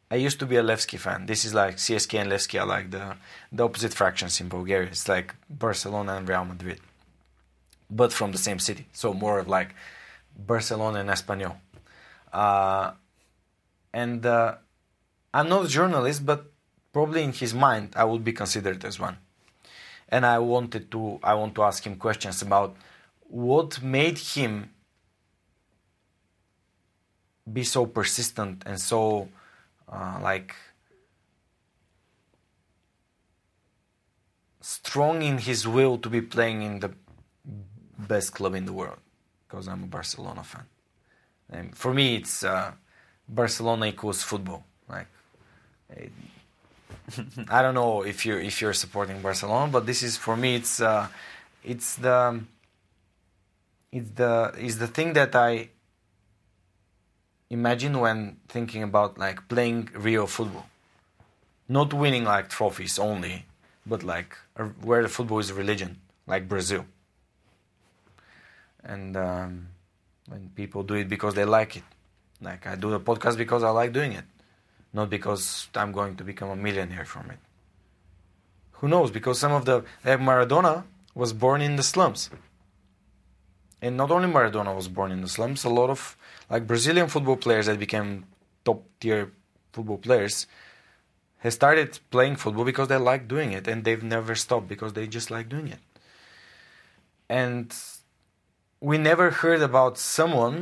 I 0.10 0.16
used 0.16 0.40
to 0.40 0.46
be 0.46 0.56
a 0.56 0.64
Levski 0.64 0.98
fan. 0.98 1.26
This 1.26 1.44
is 1.44 1.54
like 1.54 1.76
CSK 1.76 2.22
and 2.22 2.32
Levski 2.32 2.62
are 2.62 2.66
like 2.66 2.92
the, 2.92 3.18
the 3.52 3.66
opposite 3.66 3.94
fractions 3.94 4.40
in 4.40 4.48
Bulgaria. 4.48 4.88
It's 4.88 5.10
like 5.10 5.36
Barcelona 5.50 6.14
and 6.16 6.30
Real 6.30 6.46
Madrid, 6.46 6.80
but 7.90 8.12
from 8.12 8.32
the 8.32 8.38
same 8.38 8.60
city. 8.60 8.88
So 8.94 9.14
more 9.14 9.40
of 9.40 9.48
like 9.48 9.76
Barcelona 10.38 11.00
and 11.00 11.10
Espanyol. 11.10 11.56
Uh, 12.32 12.92
and 13.94 14.26
uh, 14.26 14.56
I'm 15.34 15.50
not 15.50 15.66
a 15.66 15.70
journalist, 15.70 16.26
but 16.26 16.52
probably 16.92 17.24
in 17.24 17.34
his 17.34 17.54
mind 17.54 17.94
I 17.96 18.04
would 18.04 18.24
be 18.24 18.34
considered 18.34 18.84
as 18.86 19.00
one. 19.00 19.18
And 20.10 20.26
I 20.26 20.40
wanted 20.40 20.92
to 20.92 21.20
I 21.24 21.34
want 21.34 21.56
to 21.56 21.64
ask 21.64 21.86
him 21.86 21.96
questions 21.96 22.42
about 22.42 22.76
what 23.28 23.82
made 23.82 24.18
him 24.18 24.70
be 27.52 27.64
so 27.64 27.86
persistent 27.86 28.64
and 28.66 28.80
so 28.80 29.30
uh, 29.92 30.20
like 30.22 30.56
strong 34.62 35.22
in 35.22 35.38
his 35.38 35.68
will 35.68 35.98
to 35.98 36.10
be 36.10 36.22
playing 36.22 36.62
in 36.64 36.80
the 36.80 36.92
best 37.98 38.34
club 38.34 38.56
in 38.56 38.66
the 38.66 38.74
world 38.74 38.98
because 39.48 39.68
I'm 39.68 39.84
a 39.84 39.88
Barcelona 39.88 40.44
fan. 40.44 40.66
And 41.50 41.76
for 41.76 41.94
me, 41.94 42.16
it's 42.16 42.44
uh, 42.44 42.72
Barcelona 43.28 43.88
equals 43.88 44.24
football. 44.24 44.66
Like, 44.90 45.08
I 47.50 47.62
don't 47.62 47.76
know 47.76 48.02
if 48.04 48.26
you 48.26 48.38
if 48.38 48.62
you're 48.62 48.74
supporting 48.74 49.22
Barcelona, 49.22 49.72
but 49.72 49.86
this 49.86 50.02
is 50.04 50.18
for 50.18 50.36
me. 50.36 50.56
It's 50.56 50.82
uh, 50.82 51.08
it's 51.64 51.96
the 51.96 52.42
it's 53.92 54.10
the 54.12 54.54
it's 54.58 54.76
the 54.76 54.88
thing 54.88 55.14
that 55.14 55.36
I 55.36 55.70
imagine 57.50 58.00
when 58.00 58.38
thinking 58.48 58.84
about 58.84 59.18
like 59.18 59.48
playing 59.48 59.90
real 59.96 60.28
football, 60.28 60.66
not 61.70 61.94
winning 61.94 62.24
like 62.24 62.50
trophies 62.50 62.98
only, 62.98 63.46
but 63.86 64.04
like 64.04 64.36
where 64.82 65.04
the 65.04 65.10
football 65.10 65.40
is 65.40 65.52
a 65.52 65.54
religion, 65.54 66.00
like 66.26 66.48
Brazil. 66.48 66.86
And 68.86 69.18
um, 69.18 69.68
when 70.28 70.50
people 70.56 70.84
do 70.84 70.96
it 70.96 71.10
because 71.10 71.34
they 71.34 71.46
like 71.46 71.78
it. 71.78 71.84
Like 72.42 72.68
I 72.68 72.76
do 72.76 72.92
the 72.92 73.00
podcast 73.00 73.38
because 73.38 73.64
I 73.64 73.70
like 73.70 73.94
doing 73.94 74.12
it, 74.12 74.26
not 74.94 75.10
because 75.10 75.68
I'm 75.76 75.92
going 75.92 76.16
to 76.18 76.24
become 76.24 76.50
a 76.50 76.56
millionaire 76.56 77.06
from 77.06 77.32
it. 77.32 77.40
Who 78.74 78.88
knows? 78.88 79.10
Because 79.12 79.40
some 79.40 79.54
of 79.54 79.66
the 79.66 79.84
like 80.04 80.20
Maradona 80.20 80.84
was 81.14 81.32
born 81.32 81.62
in 81.62 81.78
the 81.78 81.84
slums, 81.84 82.30
and 83.82 83.96
not 83.96 84.12
only 84.12 84.28
Maradona 84.28 84.76
was 84.76 84.90
born 84.90 85.12
in 85.12 85.22
the 85.22 85.30
slums. 85.30 85.64
A 85.64 85.70
lot 85.70 85.90
of 85.90 86.18
like 86.50 86.68
Brazilian 86.68 87.08
football 87.08 87.38
players 87.38 87.68
that 87.68 87.80
became 87.80 88.26
top 88.66 88.84
tier 89.00 89.32
football 89.72 89.98
players 89.98 90.46
have 91.38 91.54
started 91.54 92.00
playing 92.12 92.36
football 92.36 92.66
because 92.66 92.90
they 92.90 92.98
like 92.98 93.28
doing 93.30 93.54
it, 93.54 93.68
and 93.68 93.86
they've 93.86 94.04
never 94.04 94.36
stopped 94.36 94.68
because 94.68 94.92
they 94.92 95.08
just 95.08 95.32
like 95.32 95.48
doing 95.48 95.70
it. 95.70 95.80
And 97.30 97.74
we 98.86 99.00
never 99.00 99.32
heard 99.32 99.64
about 99.64 99.98
someone, 99.98 100.58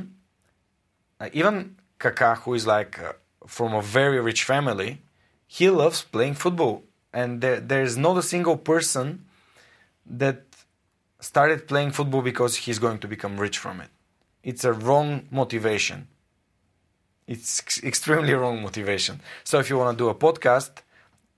uh, 1.19 1.27
even 1.33 1.75
Kaká, 1.99 2.37
who 2.37 2.53
is 2.53 2.65
like 2.65 2.97
uh, 2.97 3.11
from 3.45 3.73
a 3.73 3.81
very 3.81 4.17
rich 4.21 4.45
family, 4.45 5.01
he 5.45 5.69
loves 5.69 6.03
playing 6.03 6.35
football. 6.35 6.83
And 7.11 7.41
there, 7.41 7.59
there's 7.59 7.97
not 7.97 8.17
a 8.17 8.23
single 8.23 8.55
person 8.55 9.25
that 10.05 10.43
started 11.19 11.67
playing 11.67 11.91
football 11.91 12.21
because 12.21 12.55
he's 12.63 12.79
going 12.79 12.99
to 12.99 13.09
become 13.09 13.37
rich 13.37 13.57
from 13.57 13.81
it. 13.81 13.89
It's 14.41 14.63
a 14.63 14.71
wrong 14.71 15.27
motivation. 15.29 16.07
It's 17.27 17.59
ex- 17.59 17.83
extremely 17.83 18.33
wrong 18.33 18.61
motivation. 18.61 19.19
So 19.43 19.59
if 19.59 19.69
you 19.69 19.77
want 19.77 19.97
to 19.97 20.01
do 20.01 20.07
a 20.07 20.15
podcast, 20.15 20.71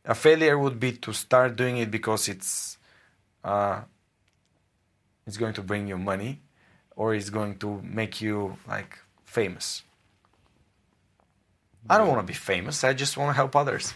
a 0.06 0.14
failure 0.14 0.60
would 0.60 0.80
be 0.80 0.92
to 1.06 1.14
start 1.14 1.56
doing 1.56 1.78
it 1.78 1.90
because 1.90 2.28
it's 2.28 2.78
uh, 3.44 3.82
it's 5.26 5.38
going 5.38 5.56
to 5.56 5.64
bring 5.64 5.88
you 5.88 5.98
money 5.98 6.42
or 6.96 7.14
it's 7.14 7.30
going 7.30 7.58
to 7.60 7.82
make 7.84 8.22
you 8.22 8.58
like 8.68 9.00
famous. 9.24 9.84
I 11.90 11.98
don't 11.98 12.08
want 12.08 12.22
to 12.22 12.28
be 12.28 12.34
famous. 12.34 12.84
I 12.84 12.94
just 12.94 13.18
want 13.18 13.30
to 13.30 13.34
help 13.34 13.56
others, 13.56 13.94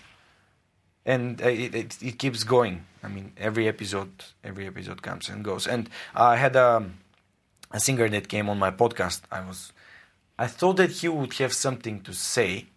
and 1.05 1.41
uh, 1.41 1.47
it, 1.47 1.73
it, 1.73 2.03
it 2.03 2.19
keeps 2.19 2.43
going. 2.43 2.85
I 3.03 3.07
mean, 3.07 3.31
every 3.37 3.67
episode, 3.67 4.11
every 4.43 4.67
episode 4.67 5.01
comes 5.01 5.29
and 5.29 5.43
goes. 5.43 5.65
And 5.65 5.89
I 6.13 6.35
had 6.35 6.55
a, 6.55 6.85
a 7.71 7.79
singer 7.79 8.09
that 8.09 8.27
came 8.27 8.49
on 8.49 8.59
my 8.59 8.71
podcast. 8.71 9.21
I 9.31 9.41
was 9.41 9.73
I 10.39 10.47
thought 10.47 10.77
that 10.77 10.91
he 10.91 11.09
would 11.09 11.33
have 11.33 11.51
something 11.51 11.99
to 12.01 12.13
say, 12.13 12.67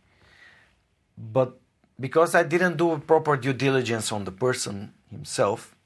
but 1.16 1.60
because 2.00 2.34
I 2.34 2.42
didn't 2.42 2.76
do 2.76 2.90
a 2.90 2.98
proper 2.98 3.36
due 3.36 3.52
diligence 3.52 4.10
on 4.10 4.24
the 4.24 4.32
person 4.32 4.94
himself, 5.10 5.76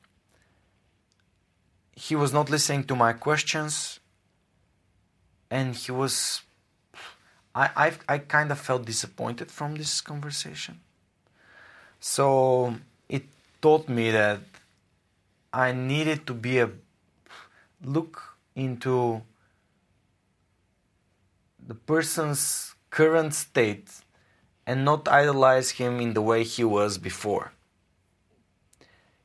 he 1.93 2.15
was 2.17 2.33
not 2.33 2.49
listening 2.49 2.85
to 2.85 2.97
my 2.97 3.13
questions 3.13 4.01
and 5.51 5.75
he 5.75 5.93
was 5.93 6.43
I, 7.57 7.71
I, 7.75 7.93
I 8.15 8.19
kind 8.19 8.53
of 8.53 8.61
felt 8.61 8.85
disappointed 8.85 9.51
from 9.51 9.77
this 9.77 10.03
conversation. 10.03 10.81
So 11.99 12.75
it 13.09 13.25
taught 13.63 13.89
me 13.89 14.11
that 14.11 14.41
I 15.55 15.73
needed 15.73 16.27
to 16.27 16.35
be 16.35 16.59
a 16.59 16.71
look 17.83 18.37
into 18.55 19.23
the 21.67 21.75
person's 21.75 22.75
current 22.91 23.33
state 23.33 23.89
and 24.67 24.85
not 24.85 25.09
idolize 25.09 25.71
him 25.71 25.99
in 25.99 26.13
the 26.13 26.21
way 26.21 26.45
he 26.45 26.63
was 26.63 26.99
before. 26.99 27.53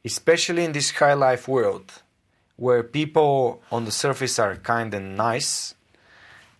Especially 0.05 0.63
in 0.63 0.71
this 0.71 0.91
high 0.91 1.13
life 1.13 1.49
world 1.49 1.91
where 2.55 2.81
people 2.81 3.61
on 3.71 3.83
the 3.83 3.91
surface 3.91 4.39
are 4.39 4.55
kind 4.55 4.93
and 4.93 5.17
nice 5.17 5.75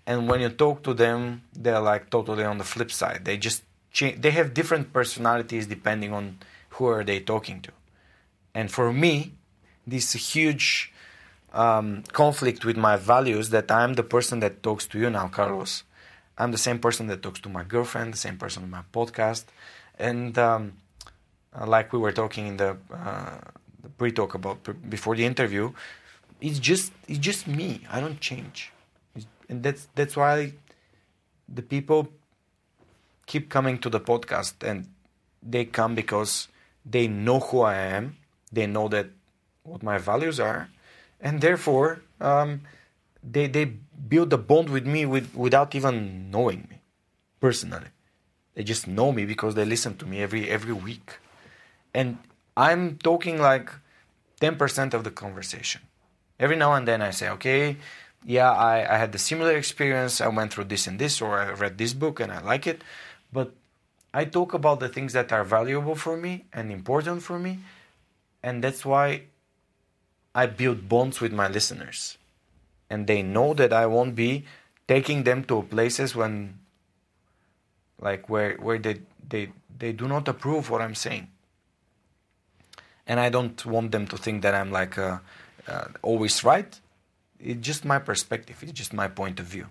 and 0.05 0.27
when 0.29 0.41
you 0.41 0.49
talk 0.49 0.83
to 0.83 0.93
them 0.93 1.43
they're 1.53 1.79
like 1.79 2.09
totally 2.09 2.43
on 2.43 2.57
the 2.57 2.63
flip 2.63 2.91
side. 2.91 3.25
They 3.25 3.37
just 3.37 3.63
change 3.91 4.21
they 4.21 4.31
have 4.31 4.53
different 4.53 4.93
personalities 4.93 5.67
depending 5.67 6.13
on 6.13 6.39
who 6.69 6.85
are 6.87 7.03
they 7.03 7.19
talking 7.19 7.61
to. 7.61 7.71
And 8.53 8.71
for 8.71 8.91
me 8.91 9.33
this 9.85 10.13
huge 10.13 10.93
um, 11.53 12.03
conflict 12.13 12.63
with 12.63 12.77
my 12.77 12.95
values 12.95 13.49
that 13.49 13.69
i'm 13.69 13.95
the 13.95 14.03
person 14.03 14.39
that 14.39 14.63
talks 14.63 14.87
to 14.87 14.99
you 14.99 15.09
now 15.09 15.27
carlos. 15.27 15.83
I'm 16.37 16.51
the 16.51 16.57
same 16.57 16.79
person 16.79 17.07
that 17.07 17.21
talks 17.21 17.39
to 17.41 17.49
my 17.49 17.63
girlfriend 17.63 18.13
the 18.13 18.17
same 18.17 18.37
person 18.37 18.63
on 18.63 18.69
my 18.69 18.83
podcast. 18.93 19.43
And 19.99 20.37
um, 20.39 20.73
uh, 21.55 21.67
like 21.67 21.93
we 21.93 21.99
were 21.99 22.13
talking 22.13 22.47
in 22.47 22.57
the, 22.57 22.77
uh, 22.91 23.37
the 23.83 23.89
pre-talk 23.89 24.33
about 24.33 24.57
before 24.89 25.15
the 25.15 25.25
interview 25.25 25.73
it's 26.41 26.59
just 26.59 26.91
it's 27.07 27.19
just 27.19 27.47
me. 27.47 27.81
I 27.89 28.01
don't 28.01 28.19
change 28.19 28.71
and 29.51 29.61
that's 29.63 29.87
that's 29.95 30.15
why 30.15 30.53
the 31.47 31.61
people 31.61 32.07
keep 33.27 33.49
coming 33.49 33.77
to 33.77 33.89
the 33.89 33.99
podcast 33.99 34.53
and 34.67 34.87
they 35.43 35.65
come 35.65 35.93
because 35.93 36.47
they 36.85 37.07
know 37.07 37.39
who 37.39 37.61
I 37.61 37.75
am, 37.75 38.17
they 38.51 38.65
know 38.65 38.87
that 38.87 39.07
what 39.63 39.83
my 39.83 39.97
values 39.97 40.39
are, 40.39 40.69
and 41.19 41.41
therefore 41.41 42.01
um, 42.21 42.61
they 43.21 43.47
they 43.47 43.65
build 44.13 44.33
a 44.33 44.37
bond 44.37 44.69
with 44.69 44.85
me 44.87 45.05
with, 45.05 45.35
without 45.35 45.75
even 45.75 46.31
knowing 46.31 46.67
me 46.69 46.81
personally. 47.39 47.91
They 48.55 48.63
just 48.63 48.87
know 48.87 49.11
me 49.11 49.25
because 49.25 49.55
they 49.55 49.65
listen 49.65 49.97
to 49.97 50.05
me 50.05 50.21
every 50.21 50.49
every 50.49 50.73
week, 50.73 51.19
and 51.93 52.17
I'm 52.55 52.97
talking 52.97 53.37
like 53.39 53.69
ten 54.39 54.55
percent 54.55 54.93
of 54.93 55.03
the 55.03 55.11
conversation. 55.11 55.81
Every 56.39 56.55
now 56.55 56.73
and 56.73 56.87
then 56.87 57.01
I 57.01 57.11
say, 57.11 57.29
okay, 57.29 57.77
yeah, 58.25 58.51
I, 58.51 58.93
I 58.93 58.97
had 58.97 59.11
the 59.11 59.17
similar 59.17 59.55
experience. 59.55 60.21
I 60.21 60.27
went 60.27 60.53
through 60.53 60.65
this 60.65 60.87
and 60.87 60.99
this, 60.99 61.21
or 61.21 61.39
I 61.39 61.51
read 61.51 61.77
this 61.77 61.93
book 61.93 62.19
and 62.19 62.31
I 62.31 62.41
like 62.41 62.67
it. 62.67 62.83
But 63.33 63.53
I 64.13 64.25
talk 64.25 64.53
about 64.53 64.79
the 64.79 64.89
things 64.89 65.13
that 65.13 65.31
are 65.31 65.43
valuable 65.43 65.95
for 65.95 66.17
me 66.17 66.45
and 66.53 66.71
important 66.71 67.23
for 67.23 67.39
me. 67.39 67.59
And 68.43 68.63
that's 68.63 68.85
why 68.85 69.23
I 70.35 70.45
build 70.45 70.87
bonds 70.87 71.19
with 71.19 71.31
my 71.31 71.47
listeners. 71.47 72.17
And 72.89 73.07
they 73.07 73.21
know 73.21 73.53
that 73.53 73.73
I 73.73 73.85
won't 73.85 74.15
be 74.15 74.45
taking 74.87 75.23
them 75.23 75.43
to 75.45 75.63
places 75.63 76.15
when, 76.15 76.59
like, 77.99 78.29
where, 78.29 78.55
where 78.57 78.77
they, 78.77 79.01
they, 79.27 79.51
they 79.79 79.93
do 79.93 80.07
not 80.07 80.27
approve 80.27 80.69
what 80.69 80.81
I'm 80.81 80.95
saying. 80.95 81.27
And 83.07 83.19
I 83.19 83.29
don't 83.29 83.65
want 83.65 83.91
them 83.91 84.07
to 84.07 84.17
think 84.17 84.41
that 84.43 84.53
I'm 84.53 84.71
like 84.71 84.97
uh, 84.97 85.19
uh, 85.67 85.85
always 86.01 86.43
right 86.43 86.80
it's 87.43 87.65
just 87.65 87.85
my 87.85 87.99
perspective. 87.99 88.57
It's 88.61 88.71
just 88.71 88.93
my 88.93 89.07
point 89.07 89.39
of 89.39 89.45
view. 89.45 89.67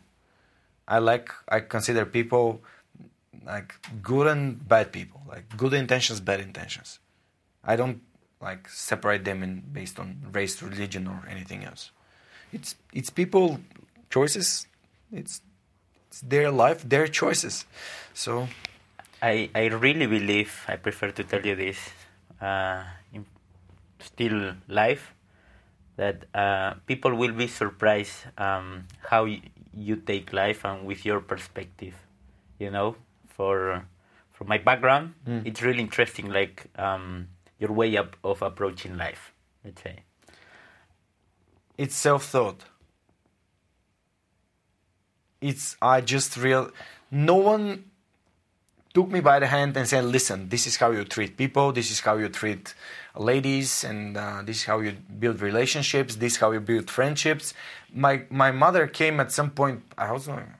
I 0.88 0.98
like 0.98 1.30
I 1.48 1.60
consider 1.60 2.04
people 2.04 2.62
like 3.46 3.74
good 4.02 4.26
and 4.26 4.66
bad 4.68 4.92
people, 4.92 5.20
like 5.28 5.56
good 5.56 5.72
intentions, 5.72 6.20
bad 6.20 6.40
intentions. 6.40 6.98
I 7.64 7.76
don't 7.76 8.00
like 8.40 8.68
separate 8.68 9.24
them 9.24 9.42
in 9.42 9.60
based 9.72 9.98
on 10.00 10.20
race, 10.32 10.62
religion, 10.62 11.06
or 11.06 11.22
anything 11.28 11.64
else. 11.64 11.90
It's 12.52 12.74
it's 12.92 13.10
people 13.10 13.60
choices. 14.10 14.66
It's 15.12 15.40
it's 16.08 16.20
their 16.22 16.50
life, 16.50 16.82
their 16.88 17.06
choices. 17.06 17.66
So, 18.14 18.48
I 19.22 19.50
I 19.54 19.66
really 19.66 20.06
believe 20.06 20.64
I 20.66 20.76
prefer 20.76 21.12
to 21.12 21.24
tell 21.24 21.44
you 21.46 21.54
this. 21.54 21.78
Uh, 22.40 22.84
still 24.00 24.54
life 24.66 25.14
that 26.00 26.24
uh, 26.34 26.72
people 26.86 27.14
will 27.14 27.32
be 27.32 27.46
surprised 27.46 28.24
um, 28.38 28.86
how 29.10 29.24
y- 29.24 29.42
you 29.74 29.96
take 29.96 30.32
life 30.32 30.64
and 30.64 30.86
with 30.86 31.04
your 31.04 31.20
perspective. 31.20 31.94
You 32.58 32.70
know, 32.70 32.96
for 33.28 33.84
from 34.32 34.48
my 34.48 34.56
background, 34.56 35.12
mm. 35.28 35.42
it's 35.44 35.60
really 35.60 35.80
interesting, 35.80 36.30
like 36.30 36.68
um, 36.76 37.28
your 37.58 37.72
way 37.72 37.98
up 37.98 38.16
of 38.24 38.40
approaching 38.40 38.96
life. 38.96 39.34
Let's 39.62 39.82
say 39.82 39.96
it's 41.76 41.96
self-thought. 41.96 42.64
It's 45.42 45.76
I 45.82 46.00
just 46.00 46.38
real. 46.38 46.70
No 47.10 47.36
one 47.36 47.89
took 48.92 49.08
me 49.10 49.20
by 49.20 49.38
the 49.38 49.46
hand 49.46 49.76
and 49.76 49.88
said, 49.88 50.04
"Listen, 50.04 50.48
this 50.48 50.66
is 50.66 50.76
how 50.76 50.90
you 50.90 51.04
treat 51.04 51.36
people. 51.36 51.72
This 51.72 51.90
is 51.90 52.00
how 52.00 52.16
you 52.16 52.28
treat 52.28 52.74
ladies, 53.16 53.84
and 53.84 54.16
uh, 54.16 54.42
this 54.44 54.58
is 54.58 54.64
how 54.64 54.80
you 54.80 54.92
build 54.92 55.40
relationships. 55.40 56.16
This 56.16 56.34
is 56.34 56.38
how 56.38 56.50
you 56.52 56.60
build 56.60 56.90
friendships." 56.90 57.54
My 57.92 58.24
my 58.30 58.50
mother 58.50 58.86
came 58.86 59.20
at 59.20 59.32
some 59.32 59.50
point. 59.50 59.82
I 59.96 60.10
was 60.12 60.28
in 60.28 60.54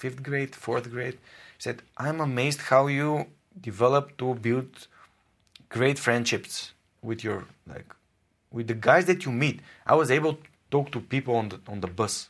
fifth 0.00 0.22
grade, 0.22 0.54
fourth 0.54 0.90
grade. 0.90 1.18
Said, 1.58 1.82
"I'm 1.96 2.20
amazed 2.20 2.60
how 2.72 2.86
you 2.88 3.26
develop 3.60 4.16
to 4.18 4.34
build 4.34 4.88
great 5.68 5.98
friendships 5.98 6.72
with 7.02 7.22
your 7.22 7.44
like 7.66 7.94
with 8.50 8.66
the 8.66 8.78
guys 8.88 9.04
that 9.06 9.24
you 9.24 9.32
meet." 9.32 9.60
I 9.86 9.94
was 9.94 10.10
able 10.10 10.34
to 10.34 10.46
talk 10.70 10.90
to 10.92 11.00
people 11.00 11.36
on 11.36 11.48
the 11.50 11.60
on 11.68 11.80
the 11.80 11.92
bus. 12.00 12.28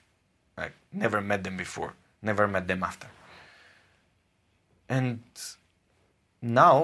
Like 0.59 0.75
never 0.93 1.23
met 1.23 1.45
them 1.45 1.57
before, 1.57 1.95
never 2.21 2.47
met 2.47 2.69
them 2.69 2.83
after 2.83 3.09
and 4.93 5.21
now 6.43 6.77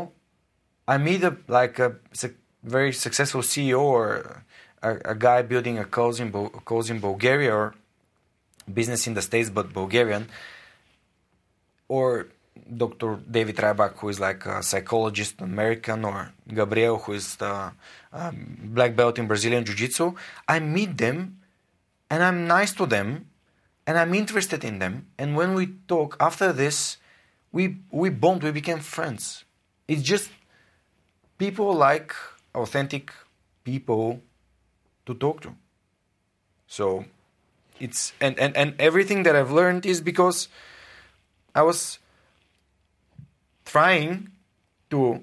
I 0.92 0.97
meet 0.97 1.23
a 1.31 1.37
like 1.47 1.79
a, 1.79 1.90
a 2.25 2.31
very 2.77 2.92
successful 2.92 3.42
CEO 3.42 3.81
or 3.81 4.42
a, 4.83 4.90
a, 5.12 5.14
guy 5.14 5.42
building 5.42 5.77
a 5.79 5.85
cause 5.85 6.18
in, 6.18 6.33
cause 6.71 6.88
in 6.88 6.99
Bulgaria 7.01 7.53
or 7.55 7.75
business 8.79 9.07
in 9.07 9.12
the 9.18 9.25
States 9.31 9.51
but 9.51 9.73
Bulgarian 9.81 10.25
or 11.88 12.29
Dr. 12.83 13.09
David 13.31 13.57
Rybak, 13.57 13.92
who 13.99 14.09
is 14.09 14.18
like 14.21 14.44
a 14.44 14.62
psychologist 14.62 15.40
American, 15.40 16.05
or 16.05 16.33
Gabriel, 16.59 16.99
who 16.99 17.12
is 17.12 17.37
the 17.37 17.73
um, 18.12 18.59
black 18.77 18.97
belt 18.97 19.18
in 19.18 19.27
Brazilian 19.27 19.64
Jiu 19.64 19.75
Jitsu. 19.75 20.14
I 20.47 20.59
meet 20.61 20.99
them 20.99 21.38
and 22.11 22.23
I'm 22.23 22.47
nice 22.47 22.73
to 22.75 22.85
them 22.87 23.27
and 23.87 23.97
I'm 23.97 24.12
interested 24.14 24.64
in 24.64 24.81
them. 24.81 25.07
And 25.18 25.37
when 25.37 25.55
we 25.55 25.64
talk 25.87 26.16
after 26.21 26.53
this, 26.53 26.99
we 27.52 27.78
we 27.90 28.11
bond, 28.11 28.42
we 28.42 28.50
became 28.50 28.80
friends. 28.80 29.44
It's 29.87 30.02
just 30.02 30.30
people 31.38 31.72
like 31.72 32.14
authentic 32.54 33.12
people 33.64 34.20
to 35.06 35.14
talk 35.14 35.40
to. 35.42 35.54
So 36.66 37.04
it's 37.80 38.12
and, 38.20 38.38
and, 38.38 38.56
and 38.56 38.74
everything 38.78 39.22
that 39.22 39.34
I've 39.34 39.50
learned 39.50 39.87
is 39.87 40.00
because 40.00 40.48
I 41.54 41.62
was 41.62 41.98
trying 43.64 44.30
to 44.90 45.22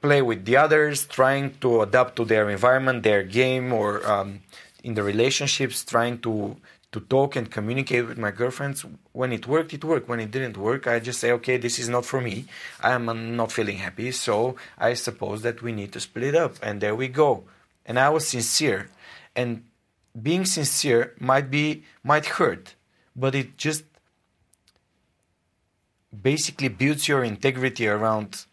play 0.00 0.20
with 0.20 0.44
the 0.44 0.56
others, 0.56 1.06
trying 1.06 1.54
to 1.60 1.82
adapt 1.82 2.16
to 2.16 2.24
their 2.24 2.50
environment, 2.50 3.04
their 3.04 3.22
game, 3.22 3.72
or 3.72 4.04
um, 4.04 4.40
in 4.82 4.94
the 4.94 5.02
relationships, 5.02 5.84
trying 5.84 6.18
to 6.20 6.56
to 6.92 7.00
talk 7.00 7.36
and 7.36 7.50
communicate 7.50 8.06
with 8.06 8.18
my 8.18 8.30
girlfriends. 8.30 8.84
When 9.12 9.32
it 9.32 9.46
worked, 9.46 9.72
it 9.72 9.84
worked. 9.84 10.08
When 10.08 10.20
it 10.20 10.30
didn't 10.30 10.56
work, 10.58 10.86
I 10.86 11.00
just 11.00 11.20
say, 11.20 11.32
okay, 11.32 11.56
this 11.56 11.78
is 11.78 11.88
not 11.88 12.04
for 12.04 12.20
me. 12.20 12.44
I'm 12.80 13.36
not 13.36 13.50
feeling 13.50 13.78
happy. 13.78 14.12
So 14.12 14.56
I 14.78 14.94
suppose 14.94 15.42
that 15.42 15.62
we 15.62 15.72
need 15.72 15.92
to 15.92 16.00
split 16.00 16.34
up. 16.34 16.56
And 16.62 16.80
there 16.80 16.94
we 16.94 17.08
go. 17.08 17.44
And 17.86 17.98
I 17.98 18.10
was 18.10 18.28
sincere. 18.28 18.90
And 19.34 19.64
being 20.20 20.44
sincere 20.44 21.14
might 21.18 21.50
be, 21.50 21.84
might 22.04 22.26
hurt, 22.26 22.74
but 23.16 23.34
it 23.34 23.56
just 23.56 23.84
basically 26.20 26.68
builds 26.68 27.08
your 27.08 27.24
integrity 27.24 27.88
around 27.88 28.44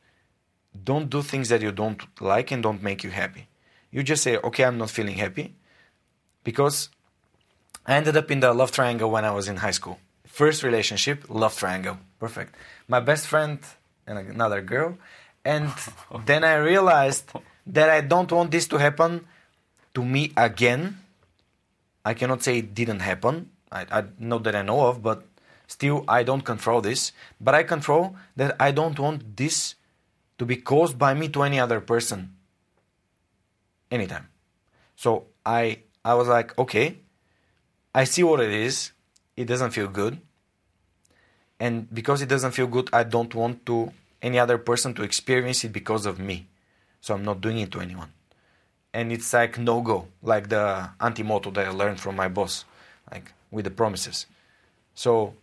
don't 0.83 1.09
do 1.09 1.21
things 1.21 1.49
that 1.49 1.61
you 1.61 1.71
don't 1.73 2.01
like 2.21 2.51
and 2.51 2.63
don't 2.63 2.81
make 2.81 3.03
you 3.03 3.09
happy. 3.09 3.47
You 3.91 4.03
just 4.03 4.23
say, 4.23 4.37
okay, 4.37 4.63
I'm 4.63 4.77
not 4.77 4.89
feeling 4.89 5.15
happy 5.15 5.55
because 6.43 6.89
I 7.89 7.95
ended 7.95 8.15
up 8.15 8.29
in 8.29 8.39
the 8.39 8.53
love 8.53 8.71
triangle 8.71 9.09
when 9.09 9.25
I 9.25 9.31
was 9.31 9.47
in 9.47 9.57
high 9.57 9.71
school. 9.71 9.97
First 10.27 10.61
relationship, 10.61 11.25
love 11.27 11.57
triangle, 11.57 11.97
perfect. 12.19 12.53
My 12.87 12.99
best 12.99 13.25
friend 13.25 13.57
and 14.05 14.19
another 14.19 14.61
girl, 14.61 14.99
and 15.43 15.73
then 16.27 16.43
I 16.43 16.57
realized 16.57 17.31
that 17.65 17.89
I 17.89 18.01
don't 18.01 18.31
want 18.31 18.51
this 18.51 18.67
to 18.67 18.77
happen 18.77 19.25
to 19.95 20.05
me 20.05 20.31
again. 20.37 20.99
I 22.05 22.13
cannot 22.13 22.43
say 22.43 22.59
it 22.59 22.75
didn't 22.75 22.99
happen. 22.99 23.49
I, 23.71 23.87
I 23.91 24.03
not 24.19 24.43
that 24.43 24.55
I 24.55 24.61
know 24.61 24.85
of, 24.85 25.01
but 25.01 25.25
still 25.65 26.05
I 26.07 26.21
don't 26.21 26.45
control 26.45 26.81
this. 26.81 27.11
But 27.41 27.55
I 27.55 27.63
control 27.63 28.15
that 28.35 28.55
I 28.59 28.69
don't 28.69 28.99
want 28.99 29.35
this 29.35 29.73
to 30.37 30.45
be 30.45 30.57
caused 30.57 30.99
by 30.99 31.15
me 31.15 31.27
to 31.29 31.41
any 31.41 31.59
other 31.59 31.81
person 31.81 32.35
anytime. 33.89 34.29
So 34.95 35.25
I 35.43 35.79
I 36.05 36.13
was 36.13 36.27
like, 36.27 36.55
okay, 36.59 36.99
I 37.93 38.03
see 38.03 38.23
what 38.23 38.39
it 38.39 38.51
is. 38.51 38.91
It 39.35 39.45
doesn't 39.45 39.71
feel 39.71 39.87
good. 39.87 40.19
And 41.59 41.93
because 41.93 42.21
it 42.21 42.29
doesn't 42.29 42.51
feel 42.51 42.67
good, 42.67 42.89
I 42.93 43.03
don't 43.03 43.33
want 43.35 43.65
to 43.65 43.91
any 44.21 44.39
other 44.39 44.57
person 44.57 44.93
to 44.95 45.03
experience 45.03 45.63
it 45.63 45.73
because 45.73 46.05
of 46.05 46.19
me. 46.19 46.47
So 47.01 47.13
I'm 47.13 47.23
not 47.23 47.41
doing 47.41 47.59
it 47.59 47.71
to 47.71 47.79
anyone. 47.79 48.11
And 48.93 49.11
it's 49.11 49.31
like 49.33 49.57
no 49.57 49.81
go, 49.81 50.07
like 50.21 50.49
the 50.49 50.89
anti 50.99 51.23
motto 51.23 51.51
that 51.51 51.67
I 51.67 51.69
learned 51.69 51.99
from 51.99 52.15
my 52.15 52.27
boss, 52.27 52.65
like 53.11 53.31
with 53.51 53.65
the 53.65 53.71
promises. 53.71 54.25
So 54.95 55.35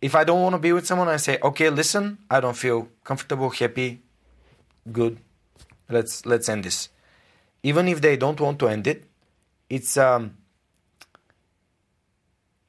if 0.00 0.14
I 0.14 0.24
don't 0.24 0.42
want 0.42 0.54
to 0.54 0.58
be 0.58 0.72
with 0.72 0.86
someone, 0.86 1.08
I 1.08 1.16
say, 1.16 1.38
okay, 1.42 1.70
listen, 1.70 2.18
I 2.30 2.40
don't 2.40 2.56
feel 2.56 2.88
comfortable, 3.04 3.50
happy, 3.50 4.00
good. 4.90 5.18
Let's 5.88 6.26
let's 6.26 6.48
end 6.48 6.64
this. 6.64 6.88
Even 7.62 7.88
if 7.88 8.00
they 8.00 8.16
don't 8.16 8.40
want 8.40 8.58
to 8.60 8.68
end 8.68 8.86
it, 8.86 9.04
it's 9.70 9.96
um 9.96 10.36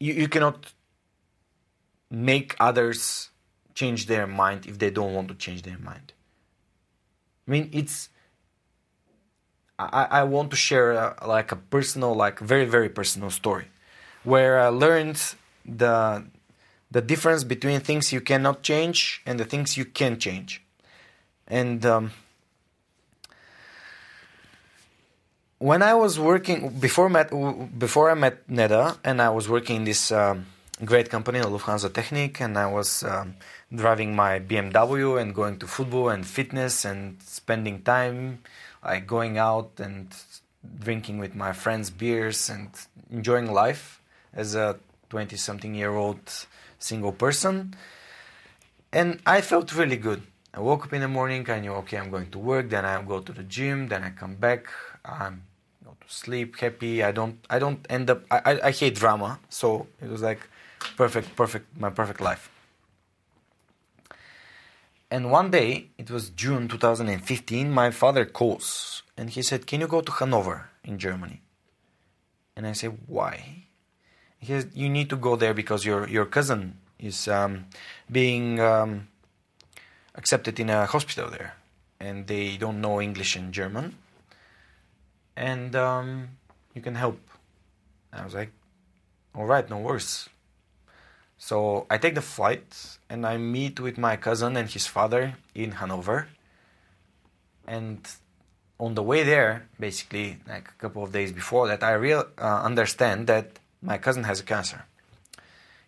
you, 0.03 0.13
you 0.13 0.27
cannot 0.27 0.73
make 2.11 2.55
others 2.59 3.29
change 3.73 4.07
their 4.07 4.27
mind 4.27 4.65
if 4.67 4.77
they 4.77 4.91
don't 4.91 5.13
want 5.13 5.27
to 5.29 5.35
change 5.35 5.61
their 5.63 5.79
mind. 5.79 6.13
I 7.47 7.51
mean, 7.51 7.69
it's. 7.71 8.09
I, 9.79 10.07
I 10.19 10.23
want 10.23 10.51
to 10.51 10.55
share 10.55 10.91
a, 10.91 11.27
like 11.37 11.51
a 11.51 11.55
personal, 11.55 12.13
like 12.13 12.39
very 12.39 12.65
very 12.65 12.89
personal 12.89 13.31
story, 13.31 13.67
where 14.23 14.59
I 14.59 14.67
learned 14.67 15.19
the 15.65 16.25
the 16.91 17.01
difference 17.01 17.43
between 17.43 17.79
things 17.79 18.13
you 18.13 18.21
cannot 18.21 18.61
change 18.61 19.21
and 19.25 19.39
the 19.39 19.45
things 19.45 19.77
you 19.77 19.85
can 19.85 20.19
change, 20.19 20.61
and. 21.47 21.85
Um, 21.85 22.11
when 25.63 25.81
I 25.81 25.93
was 25.93 26.19
working 26.19 26.59
before 26.87 27.07
met 27.07 27.29
before 27.85 28.11
I 28.11 28.15
met 28.15 28.45
Neda 28.49 28.97
and 29.01 29.21
I 29.21 29.29
was 29.29 29.47
working 29.47 29.77
in 29.77 29.83
this 29.85 30.11
um, 30.11 30.45
great 30.83 31.09
company, 31.09 31.39
Lufthansa 31.39 31.89
Technik, 31.89 32.41
and 32.41 32.57
I 32.57 32.67
was 32.67 33.01
um, 33.03 33.35
driving 33.73 34.13
my 34.13 34.39
BMW 34.39 35.21
and 35.21 35.33
going 35.33 35.59
to 35.59 35.65
football 35.65 36.09
and 36.09 36.27
fitness 36.27 36.83
and 36.83 37.15
spending 37.23 37.81
time, 37.81 38.43
like 38.83 39.07
going 39.07 39.37
out 39.37 39.71
and 39.77 40.13
drinking 40.83 41.19
with 41.19 41.33
my 41.33 41.53
friends 41.53 41.89
beers 41.89 42.49
and 42.49 42.67
enjoying 43.09 43.49
life 43.49 44.01
as 44.33 44.55
a 44.55 44.77
20 45.11 45.37
something 45.37 45.73
year 45.75 45.95
old 45.95 46.19
single 46.77 47.13
person. 47.13 47.73
And 48.91 49.21
I 49.25 49.39
felt 49.39 49.73
really 49.73 49.95
good. 49.95 50.23
I 50.53 50.59
woke 50.59 50.85
up 50.85 50.93
in 50.93 50.99
the 50.99 51.07
morning, 51.07 51.49
I 51.49 51.61
knew, 51.61 51.71
okay, 51.81 51.97
I'm 51.97 52.11
going 52.11 52.29
to 52.31 52.37
work, 52.37 52.69
then 52.69 52.83
I 52.83 53.01
go 53.01 53.21
to 53.21 53.31
the 53.31 53.43
gym, 53.43 53.87
then 53.87 54.03
I 54.03 54.09
come 54.09 54.35
back, 54.35 54.67
I 55.05 55.17
go 55.19 55.29
to 55.29 55.52
sleep 56.07 56.59
happy. 56.59 57.03
I 57.03 57.11
don't, 57.11 57.37
I 57.49 57.59
don't 57.59 57.85
end 57.89 58.09
up, 58.09 58.23
I, 58.29 58.41
I, 58.45 58.67
I 58.67 58.71
hate 58.71 58.95
drama. 58.95 59.39
So 59.49 59.87
it 60.01 60.09
was 60.09 60.21
like 60.21 60.47
perfect, 60.97 61.35
perfect, 61.35 61.77
my 61.77 61.89
perfect 61.89 62.21
life. 62.21 62.49
And 65.09 65.29
one 65.29 65.51
day, 65.51 65.89
it 65.97 66.09
was 66.09 66.31
June 66.31 66.67
2015, 66.67 67.69
my 67.69 67.91
father 67.91 68.25
calls 68.25 69.03
and 69.17 69.29
he 69.29 69.41
said, 69.43 69.67
Can 69.67 69.81
you 69.81 69.87
go 69.87 70.01
to 70.01 70.11
Hanover 70.11 70.69
in 70.83 70.97
Germany? 70.97 71.41
And 72.55 72.65
I 72.65 72.71
said, 72.71 72.97
Why? 73.07 73.65
He 74.39 74.47
said, 74.47 74.71
You 74.73 74.89
need 74.89 75.09
to 75.09 75.15
go 75.15 75.35
there 75.35 75.53
because 75.53 75.85
your, 75.85 76.07
your 76.09 76.25
cousin 76.25 76.79
is 76.99 77.27
um, 77.27 77.65
being 78.11 78.59
um, 78.59 79.07
accepted 80.15 80.59
in 80.59 80.69
a 80.69 80.85
hospital 80.85 81.29
there. 81.29 81.55
And 81.99 82.27
they 82.27 82.57
don't 82.57 82.81
know 82.81 82.99
English 82.99 83.35
and 83.35 83.53
German. 83.53 83.97
And 85.35 85.75
um, 85.75 86.29
you 86.73 86.81
can 86.81 86.95
help. 86.95 87.19
I 88.11 88.23
was 88.23 88.33
like, 88.33 88.51
All 89.35 89.45
right, 89.45 89.69
no 89.69 89.79
worries. 89.79 90.29
So 91.37 91.85
I 91.89 91.97
take 91.97 92.15
the 92.15 92.21
flight 92.21 92.97
and 93.09 93.25
I 93.25 93.37
meet 93.37 93.79
with 93.79 93.97
my 93.97 94.15
cousin 94.15 94.55
and 94.55 94.69
his 94.69 94.87
father 94.87 95.35
in 95.53 95.71
Hanover. 95.73 96.29
And 97.67 98.07
on 98.79 98.95
the 98.95 99.03
way 99.03 99.23
there, 99.23 99.67
basically, 99.79 100.37
like 100.47 100.69
a 100.69 100.79
couple 100.79 101.03
of 101.03 101.11
days 101.11 101.31
before 101.31 101.67
that, 101.67 101.83
I 101.83 101.93
real 101.93 102.25
uh, 102.37 102.61
understand 102.63 103.27
that 103.27 103.59
my 103.81 103.97
cousin 103.97 104.23
has 104.23 104.39
a 104.39 104.43
cancer. 104.43 104.85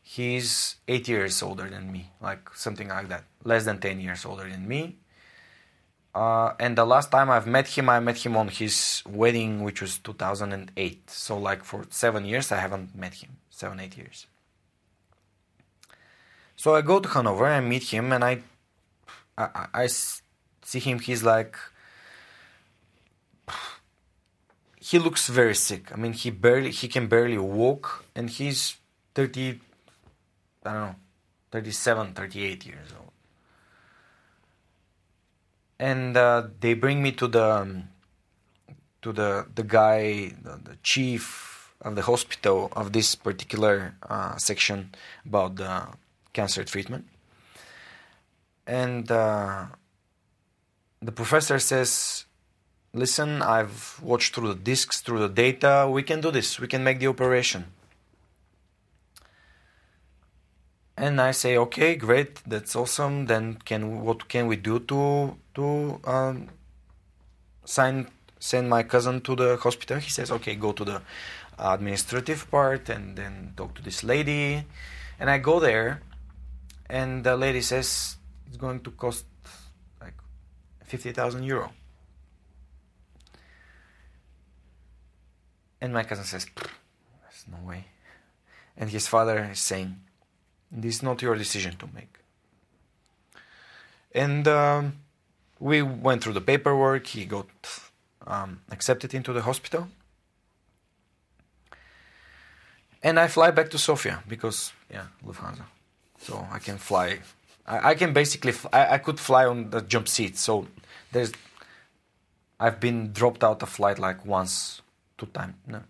He's 0.03 0.75
eight 0.87 1.07
years 1.07 1.41
older 1.41 1.69
than 1.69 1.91
me, 1.91 2.11
like 2.21 2.53
something 2.53 2.89
like 2.89 3.09
that, 3.09 3.23
less 3.43 3.65
than 3.65 3.79
ten 3.79 3.99
years 3.99 4.25
older 4.25 4.47
than 4.49 4.67
me. 4.67 4.97
Uh, 6.15 6.53
and 6.61 6.77
the 6.77 6.85
last 6.85 7.11
time 7.11 7.29
I've 7.29 7.45
met 7.45 7.67
him, 7.67 7.89
I 7.89 7.99
met 7.99 8.25
him 8.25 8.37
on 8.37 8.47
his 8.47 9.03
wedding, 9.05 9.63
which 9.63 9.81
was 9.81 9.97
2008. 9.99 11.09
So, 11.09 11.37
like 11.37 11.65
for 11.65 11.85
seven 11.89 12.23
years, 12.23 12.53
I 12.53 12.59
haven't 12.59 12.95
met 12.95 13.15
him. 13.15 13.31
Seven, 13.49 13.81
eight 13.81 13.97
years. 13.97 14.25
So 16.55 16.73
I 16.73 16.81
go 16.81 17.01
to 17.01 17.09
Hanover, 17.09 17.45
I 17.45 17.59
meet 17.59 17.83
him, 17.83 18.13
and 18.13 18.23
I, 18.23 18.39
I, 19.37 19.67
I 19.73 19.87
see 19.87 20.79
him. 20.79 20.99
He's 20.99 21.21
like, 21.21 21.57
he 24.79 24.97
looks 24.97 25.27
very 25.27 25.53
sick. 25.53 25.91
I 25.91 25.97
mean, 25.97 26.13
he 26.13 26.29
barely, 26.29 26.71
he 26.71 26.87
can 26.87 27.07
barely 27.07 27.37
walk, 27.37 28.05
and 28.15 28.29
he's 28.29 28.77
30, 29.15 29.59
I 30.65 30.73
don't 30.73 30.81
know, 30.81 30.95
37, 31.51 32.13
38 32.13 32.65
years 32.65 32.93
old. 32.97 33.04
And 35.79 36.15
uh, 36.15 36.47
they 36.59 36.73
bring 36.73 37.03
me 37.03 37.11
to 37.13 37.27
the, 37.27 37.43
um, 37.43 37.89
to 39.01 39.11
the 39.11 39.45
the 39.53 39.63
guy, 39.63 40.33
the, 40.41 40.59
the 40.63 40.77
chief 40.81 41.73
of 41.81 41.95
the 41.95 42.01
hospital 42.01 42.71
of 42.75 42.93
this 42.93 43.15
particular 43.15 43.95
uh, 44.09 44.37
section 44.37 44.95
about 45.25 45.57
the 45.57 45.87
cancer 46.33 46.63
treatment. 46.63 47.05
And 48.65 49.11
uh, 49.11 49.65
the 51.01 51.11
professor 51.11 51.59
says, 51.59 52.25
Listen, 52.93 53.41
I've 53.41 53.99
watched 54.01 54.33
through 54.33 54.47
the 54.47 54.61
discs, 54.71 55.01
through 55.01 55.19
the 55.19 55.29
data. 55.29 55.87
We 55.91 56.01
can 56.01 56.21
do 56.21 56.31
this. 56.31 56.59
We 56.59 56.67
can 56.67 56.83
make 56.83 56.99
the 56.99 57.07
operation. 57.07 57.65
And 60.97 61.19
I 61.19 61.31
say, 61.31 61.57
okay, 61.57 61.95
great, 61.95 62.41
that's 62.47 62.75
awesome. 62.75 63.25
Then 63.25 63.55
can 63.65 64.01
what 64.01 64.29
can 64.29 64.47
we 64.47 64.55
do 64.55 64.79
to 64.79 65.35
to 65.55 65.99
um, 66.05 66.47
sign 67.65 68.07
send 68.39 68.69
my 68.69 68.83
cousin 68.83 69.19
to 69.21 69.35
the 69.35 69.57
hospital? 69.57 69.99
He 69.99 70.09
says, 70.09 70.31
okay, 70.31 70.55
go 70.55 70.71
to 70.71 70.85
the 70.85 71.01
administrative 71.57 72.49
part 72.49 72.89
and 72.89 73.15
then 73.17 73.53
talk 73.57 73.73
to 73.75 73.81
this 73.81 74.03
lady. 74.03 74.63
And 75.19 75.29
I 75.29 75.37
go 75.37 75.59
there, 75.59 76.01
and 76.89 77.23
the 77.23 77.35
lady 77.35 77.61
says 77.61 78.17
it's 78.47 78.57
going 78.57 78.81
to 78.81 78.91
cost 78.91 79.25
like 80.01 80.15
50,000 80.85 81.43
euro. 81.43 81.71
And 85.81 85.93
my 85.93 86.03
cousin 86.03 86.25
says, 86.25 86.47
there's 86.55 87.45
no 87.49 87.67
way. 87.67 87.85
And 88.77 88.89
his 88.89 89.07
father 89.07 89.49
is 89.51 89.59
saying, 89.59 90.04
this 90.71 90.95
is 90.95 91.03
not 91.03 91.21
your 91.21 91.35
decision 91.35 91.75
to 91.77 91.89
make. 91.93 92.19
And 94.13 94.47
um, 94.47 94.93
we 95.59 95.81
went 95.81 96.23
through 96.23 96.33
the 96.33 96.41
paperwork. 96.41 97.07
He 97.07 97.25
got 97.25 97.47
um, 98.25 98.61
accepted 98.71 99.13
into 99.13 99.33
the 99.33 99.41
hospital. 99.41 99.89
And 103.03 103.19
I 103.19 103.27
fly 103.27 103.51
back 103.51 103.69
to 103.69 103.77
Sofia 103.77 104.23
because, 104.27 104.73
yeah, 104.89 105.07
Lufthansa 105.23 105.65
so 106.25 106.47
I 106.51 106.59
can 106.59 106.77
fly. 106.77 107.19
I, 107.65 107.91
I 107.91 107.95
can 107.95 108.13
basically 108.13 108.53
I, 108.73 108.95
I 108.95 108.97
could 108.97 109.19
fly 109.19 109.45
on 109.45 109.69
the 109.69 109.81
jump 109.81 110.07
seat. 110.07 110.37
So 110.37 110.67
there's 111.11 111.31
I've 112.59 112.79
been 112.79 113.11
dropped 113.11 113.43
out 113.43 113.61
of 113.61 113.69
flight 113.69 113.99
like 113.99 114.25
once, 114.25 114.81
two 115.17 115.27
times. 115.27 115.55
No, 115.67 115.81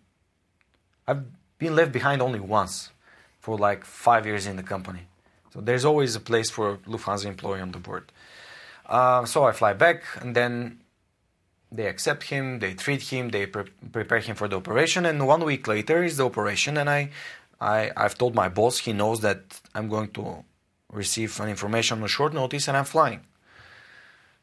I've 1.08 1.24
been 1.58 1.76
left 1.76 1.92
behind 1.92 2.22
only 2.22 2.40
once 2.40 2.90
for 3.46 3.56
like 3.70 3.82
five 4.08 4.24
years 4.30 4.44
in 4.52 4.56
the 4.62 4.68
company. 4.74 5.04
So 5.52 5.58
there's 5.68 5.86
always 5.92 6.12
a 6.16 6.24
place 6.32 6.50
for 6.58 6.68
Lufthansa 6.92 7.28
employee 7.34 7.64
on 7.68 7.72
the 7.72 7.82
board. 7.88 8.06
Uh, 8.98 9.22
so 9.34 9.38
I 9.50 9.52
fly 9.62 9.74
back, 9.86 10.00
and 10.22 10.30
then 10.40 10.52
they 11.78 11.88
accept 11.94 12.24
him, 12.34 12.60
they 12.64 12.74
treat 12.86 13.04
him, 13.14 13.24
they 13.36 13.46
pre- 13.54 13.72
prepare 13.98 14.22
him 14.28 14.36
for 14.42 14.48
the 14.52 14.58
operation, 14.64 15.02
and 15.10 15.18
one 15.36 15.44
week 15.52 15.64
later 15.76 15.98
is 16.10 16.14
the 16.20 16.26
operation, 16.32 16.74
and 16.82 16.90
I 17.00 17.02
I, 17.60 17.92
I've 17.96 18.18
told 18.18 18.34
my 18.36 18.50
boss, 18.50 18.80
he 18.80 18.94
knows 18.94 19.22
that 19.22 19.42
I'm 19.74 19.88
going 19.96 20.10
to 20.20 20.44
receive 20.92 21.40
an 21.40 21.50
information 21.50 22.02
on 22.02 22.08
short 22.08 22.34
notice 22.34 22.68
and 22.68 22.78
I'm 22.78 22.86
flying. 22.86 23.22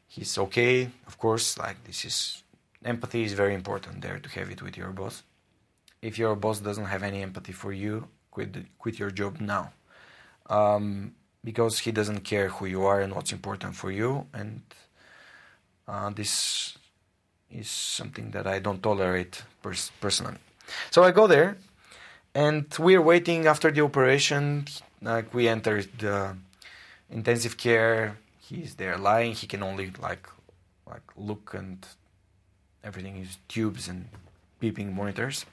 He's 0.07 0.37
okay, 0.37 0.89
of 1.07 1.17
course, 1.17 1.57
like 1.57 1.77
this 1.83 2.05
is 2.05 2.43
empathy 2.83 3.23
is 3.23 3.33
very 3.33 3.53
important 3.53 4.01
there 4.01 4.19
to 4.19 4.29
have 4.37 4.49
it 4.49 4.61
with 4.61 4.75
your 4.77 4.91
boss. 4.91 5.23
If 6.01 6.17
your 6.17 6.35
boss 6.35 6.59
doesn't 6.59 6.85
have 6.85 7.03
any 7.03 7.21
empathy 7.21 7.53
for 7.53 7.71
you, 7.71 8.07
quit 8.33 8.49
quit 8.79 8.99
your 8.99 9.11
job 9.11 9.39
now, 9.39 9.71
um, 10.49 11.13
because 11.43 11.79
he 11.85 11.91
doesn't 11.91 12.21
care 12.31 12.49
who 12.49 12.65
you 12.65 12.81
are 12.91 12.99
and 13.03 13.13
what's 13.15 13.31
important 13.31 13.75
for 13.75 13.91
you, 13.91 14.25
and 14.33 14.61
uh, 15.87 16.09
this 16.09 16.33
is 17.51 17.69
something 17.69 18.31
that 18.31 18.45
I 18.47 18.59
don't 18.59 18.81
tolerate 18.81 19.43
pers- 19.61 19.91
personally. 20.01 20.39
So 20.89 21.03
I 21.03 21.11
go 21.11 21.27
there, 21.27 21.57
and 22.33 22.65
we're 22.79 23.01
waiting 23.01 23.47
after 23.47 23.71
the 23.71 23.81
operation. 23.81 24.65
Like 25.01 25.33
we 25.33 25.47
enter 25.47 25.83
the 25.83 26.35
intensive 27.09 27.57
care. 27.57 28.17
He's 28.39 28.75
there 28.75 28.97
lying. 28.97 29.33
He 29.33 29.47
can 29.47 29.61
only 29.63 29.91
like 30.01 30.27
like 30.89 31.07
look 31.15 31.53
and 31.53 31.85
everything 32.83 33.17
is 33.17 33.37
tubes 33.47 33.87
and 33.87 34.07
beeping 34.61 34.93
monitors. 34.93 35.45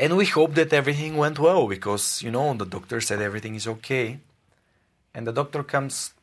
And 0.00 0.16
we 0.16 0.24
hope 0.24 0.54
that 0.54 0.72
everything 0.72 1.18
went 1.18 1.38
well 1.38 1.68
because 1.68 2.22
you 2.22 2.30
know 2.30 2.54
the 2.54 2.64
doctor 2.64 3.02
said 3.02 3.20
everything 3.20 3.54
is 3.54 3.66
okay. 3.66 4.20
And 5.12 5.26
the 5.26 5.32
doctor 5.32 5.62
comes 5.62 6.14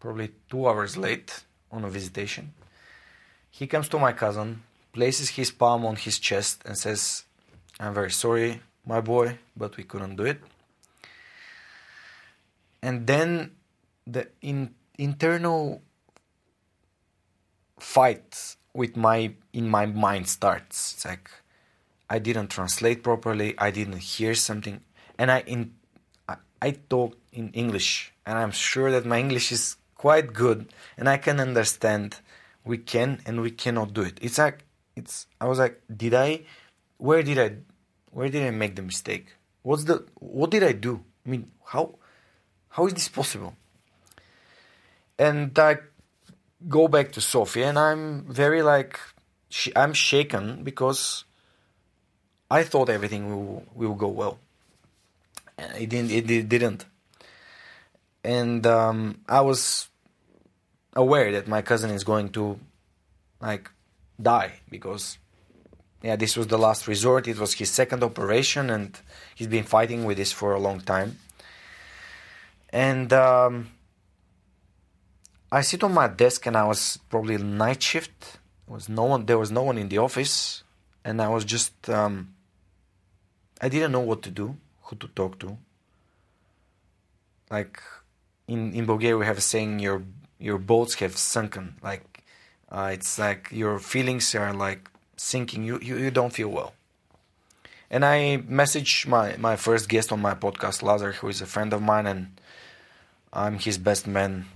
probably 0.00 0.32
two 0.50 0.66
hours 0.66 0.96
late 0.96 1.44
on 1.70 1.84
a 1.84 1.88
visitation. 1.88 2.54
He 3.48 3.68
comes 3.68 3.88
to 3.90 4.00
my 4.00 4.12
cousin, 4.12 4.64
places 4.92 5.28
his 5.30 5.52
palm 5.52 5.86
on 5.86 5.94
his 5.94 6.18
chest, 6.18 6.62
and 6.64 6.76
says, 6.76 7.22
I'm 7.78 7.94
very 7.94 8.10
sorry, 8.10 8.62
my 8.84 9.00
boy, 9.00 9.38
but 9.56 9.76
we 9.76 9.84
couldn't 9.84 10.16
do 10.16 10.24
it. 10.24 10.40
And 12.82 13.06
then 13.06 13.52
the 14.08 14.26
in, 14.42 14.74
internal 14.98 15.82
fight 17.78 18.56
with 18.74 18.96
my 18.96 19.34
in 19.52 19.68
my 19.68 19.86
mind 19.86 20.26
starts. 20.26 20.94
It's 20.94 21.04
like 21.04 21.30
I 22.10 22.18
didn't 22.18 22.48
translate 22.48 23.04
properly. 23.04 23.54
I 23.56 23.70
didn't 23.70 23.98
hear 23.98 24.34
something, 24.34 24.80
and 25.16 25.30
I 25.30 25.40
in 25.46 25.74
I, 26.28 26.36
I 26.60 26.70
talk 26.72 27.16
in 27.32 27.50
English, 27.52 28.12
and 28.26 28.36
I'm 28.36 28.50
sure 28.50 28.90
that 28.90 29.06
my 29.06 29.20
English 29.20 29.52
is 29.52 29.76
quite 29.94 30.32
good, 30.32 30.74
and 30.98 31.08
I 31.08 31.16
can 31.18 31.38
understand. 31.38 32.18
We 32.64 32.76
can 32.76 33.22
and 33.24 33.40
we 33.40 33.52
cannot 33.52 33.94
do 33.94 34.02
it. 34.02 34.18
It's 34.20 34.38
like 34.38 34.64
it's. 34.96 35.26
I 35.40 35.46
was 35.46 35.58
like, 35.58 35.80
did 35.88 36.12
I? 36.12 36.42
Where 36.98 37.22
did 37.22 37.38
I? 37.38 37.56
Where 38.10 38.28
did 38.28 38.42
I 38.42 38.50
make 38.50 38.74
the 38.74 38.82
mistake? 38.82 39.26
What's 39.62 39.84
the? 39.84 40.04
What 40.18 40.50
did 40.50 40.64
I 40.64 40.72
do? 40.72 41.00
I 41.24 41.30
mean, 41.30 41.50
how? 41.64 41.94
How 42.68 42.86
is 42.86 42.94
this 42.94 43.08
possible? 43.08 43.54
And 45.18 45.56
I 45.58 45.78
go 46.68 46.88
back 46.88 47.12
to 47.12 47.20
Sofia, 47.20 47.68
and 47.68 47.78
I'm 47.78 48.24
very 48.26 48.62
like, 48.62 48.98
I'm 49.76 49.94
shaken 49.94 50.64
because 50.64 51.24
I 52.50 52.64
thought 52.64 52.88
everything 52.88 53.30
will 53.30 53.64
will 53.74 53.94
go 53.94 54.08
well. 54.08 54.38
It 55.58 55.88
didn't. 55.88 56.10
It, 56.10 56.30
it 56.30 56.48
didn't. 56.48 56.84
And 58.24 58.66
um, 58.66 59.20
I 59.28 59.40
was 59.40 59.88
aware 60.94 61.32
that 61.32 61.46
my 61.46 61.62
cousin 61.62 61.90
is 61.90 62.04
going 62.04 62.30
to 62.30 62.58
like 63.40 63.70
die 64.20 64.52
because 64.68 65.18
yeah 66.02 66.16
this 66.16 66.36
was 66.36 66.46
the 66.48 66.58
last 66.58 66.86
resort 66.86 67.28
it 67.28 67.38
was 67.38 67.54
his 67.54 67.70
second 67.70 68.02
operation 68.02 68.70
and 68.70 69.00
he's 69.34 69.46
been 69.46 69.64
fighting 69.64 70.04
with 70.04 70.16
this 70.16 70.32
for 70.32 70.52
a 70.52 70.58
long 70.58 70.80
time 70.80 71.18
and 72.70 73.12
um, 73.12 73.70
i 75.50 75.60
sit 75.60 75.82
on 75.82 75.92
my 75.94 76.08
desk 76.08 76.46
and 76.46 76.56
i 76.56 76.64
was 76.64 76.98
probably 77.08 77.38
night 77.38 77.82
shift 77.82 78.38
there 78.66 78.74
was 78.74 78.88
no 78.88 79.04
one 79.04 79.26
there 79.26 79.38
was 79.38 79.50
no 79.50 79.62
one 79.62 79.78
in 79.78 79.88
the 79.88 79.98
office 79.98 80.62
and 81.04 81.22
i 81.22 81.28
was 81.28 81.44
just 81.44 81.88
um, 81.88 82.34
i 83.60 83.68
didn't 83.68 83.92
know 83.92 84.00
what 84.00 84.22
to 84.22 84.30
do 84.30 84.56
who 84.84 84.96
to 84.96 85.08
talk 85.08 85.38
to 85.38 85.56
like 87.50 87.80
in 88.46 88.72
in 88.72 88.86
bulgaria 88.86 89.16
we 89.16 89.26
have 89.26 89.38
a 89.38 89.48
saying 89.52 89.78
your 89.78 90.02
your 90.40 90.58
boats 90.58 90.94
have 90.94 91.16
sunken. 91.16 91.76
Like 91.82 92.24
uh, 92.70 92.90
it's 92.92 93.18
like 93.18 93.48
your 93.52 93.78
feelings 93.78 94.34
are 94.34 94.52
like 94.52 94.90
sinking. 95.16 95.64
You, 95.64 95.78
you 95.80 95.96
you 95.96 96.10
don't 96.10 96.32
feel 96.32 96.48
well. 96.48 96.72
And 97.90 98.04
I 98.04 98.38
messaged 98.48 99.06
my 99.06 99.36
my 99.36 99.56
first 99.56 99.88
guest 99.88 100.10
on 100.10 100.20
my 100.20 100.34
podcast, 100.34 100.82
Lazar, 100.82 101.12
who 101.12 101.28
is 101.28 101.40
a 101.40 101.46
friend 101.46 101.72
of 101.72 101.82
mine, 101.82 102.06
and 102.06 102.40
I'm 103.32 103.58
his 103.58 103.78
best 103.78 104.06
man. 104.06 104.46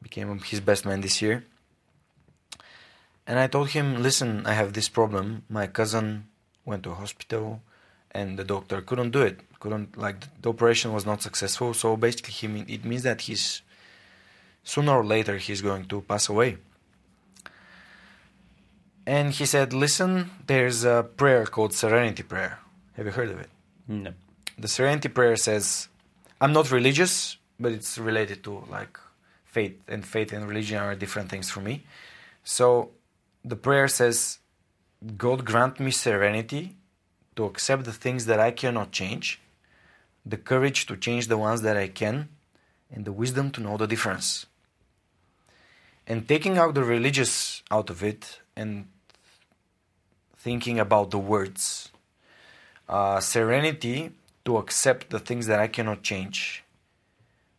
Became 0.00 0.38
his 0.38 0.60
best 0.60 0.86
man 0.86 1.00
this 1.00 1.20
year. 1.20 1.44
And 3.26 3.38
I 3.38 3.46
told 3.46 3.70
him, 3.70 4.02
listen, 4.02 4.46
I 4.46 4.54
have 4.54 4.72
this 4.72 4.88
problem. 4.88 5.42
My 5.50 5.66
cousin 5.66 6.28
went 6.64 6.84
to 6.84 6.94
hospital, 6.94 7.60
and 8.12 8.38
the 8.38 8.44
doctor 8.44 8.80
couldn't 8.80 9.10
do 9.10 9.22
it. 9.22 9.40
Couldn't 9.60 9.96
like 9.96 10.16
the 10.42 10.50
operation 10.50 10.92
was 10.92 11.04
not 11.04 11.22
successful. 11.22 11.74
So 11.74 11.96
basically, 11.96 12.32
he 12.32 12.74
it 12.74 12.84
means 12.84 13.02
that 13.02 13.22
he's 13.22 13.62
sooner 14.62 14.92
or 14.92 15.04
later 15.04 15.36
he's 15.38 15.62
going 15.62 15.86
to 15.86 16.00
pass 16.02 16.28
away. 16.28 16.58
And 19.06 19.32
he 19.32 19.46
said, 19.46 19.72
Listen, 19.72 20.30
there's 20.46 20.84
a 20.84 21.06
prayer 21.16 21.46
called 21.46 21.72
Serenity 21.72 22.22
Prayer. 22.22 22.58
Have 22.96 23.06
you 23.06 23.12
heard 23.12 23.30
of 23.30 23.40
it? 23.40 23.50
No. 23.88 24.12
The 24.58 24.68
Serenity 24.68 25.08
Prayer 25.08 25.36
says, 25.36 25.88
I'm 26.40 26.52
not 26.52 26.70
religious, 26.70 27.36
but 27.58 27.72
it's 27.72 27.98
related 27.98 28.44
to 28.44 28.64
like 28.70 28.98
faith, 29.44 29.76
and 29.88 30.04
faith 30.06 30.32
and 30.32 30.46
religion 30.46 30.78
are 30.78 30.94
different 30.94 31.30
things 31.30 31.50
for 31.50 31.60
me. 31.60 31.84
So 32.44 32.90
the 33.44 33.56
prayer 33.56 33.88
says, 33.88 34.38
God 35.16 35.44
grant 35.44 35.80
me 35.80 35.90
serenity 35.90 36.76
to 37.38 37.44
accept 37.44 37.84
the 37.84 37.92
things 37.92 38.26
that 38.26 38.40
I 38.40 38.50
cannot 38.50 38.90
change, 38.90 39.40
the 40.26 40.36
courage 40.36 40.86
to 40.86 40.96
change 40.96 41.28
the 41.28 41.38
ones 41.38 41.62
that 41.62 41.76
I 41.76 41.86
can, 41.86 42.28
and 42.92 43.04
the 43.04 43.12
wisdom 43.12 43.52
to 43.52 43.60
know 43.60 43.76
the 43.76 43.86
difference. 43.86 44.46
And 46.04 46.26
taking 46.26 46.58
out 46.58 46.74
the 46.74 46.82
religious 46.82 47.62
out 47.70 47.90
of 47.90 48.02
it 48.02 48.40
and 48.56 48.88
thinking 50.36 50.80
about 50.80 51.12
the 51.12 51.18
words, 51.18 51.92
uh, 52.88 53.20
serenity 53.20 54.10
to 54.44 54.56
accept 54.56 55.10
the 55.10 55.20
things 55.20 55.46
that 55.46 55.60
I 55.60 55.68
cannot 55.68 56.02
change. 56.02 56.64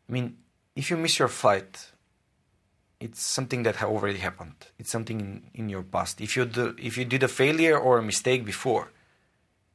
I 0.09 0.11
mean, 0.11 0.35
if 0.75 0.89
you 0.89 0.97
miss 0.97 1.19
your 1.19 1.29
flight, 1.29 1.91
it's 2.99 3.21
something 3.23 3.63
that 3.63 3.81
already 3.81 4.19
happened. 4.19 4.59
It's 4.77 4.91
something 4.91 5.21
in, 5.21 5.43
in 5.53 5.69
your 5.69 5.83
past. 5.83 6.19
If 6.19 6.35
you 6.35 6.43
do, 6.43 6.75
if 6.77 6.97
you 6.97 7.05
did 7.05 7.23
a 7.23 7.29
failure 7.29 7.77
or 7.77 7.97
a 7.97 8.03
mistake 8.03 8.43
before, 8.43 8.91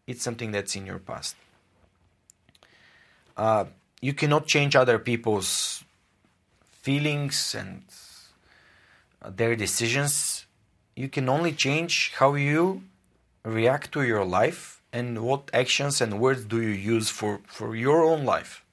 it's 0.07 0.23
something 0.23 0.53
that's 0.53 0.77
in 0.77 0.87
your 0.87 0.99
past. 0.99 1.37
Uh, 3.37 3.65
you 4.01 4.13
cannot 4.13 4.47
change 4.47 4.77
other 4.77 4.99
people's 4.99 5.83
feelings 6.83 7.55
and 7.59 7.83
uh, 9.23 9.31
their 9.35 9.57
decisions. 9.57 10.47
You 10.95 11.09
can 11.09 11.29
only 11.29 11.53
change 11.53 12.13
how 12.19 12.35
you 12.35 12.83
react 13.45 13.93
to 13.93 14.03
your 14.03 14.25
life 14.25 14.83
and 14.93 15.23
what 15.23 15.51
actions 15.53 16.01
and 16.01 16.21
words 16.21 16.45
do 16.45 16.61
you 16.61 16.69
use 16.69 17.11
for, 17.11 17.41
for 17.47 17.75
your 17.75 18.05
own 18.05 18.25
life. 18.25 18.65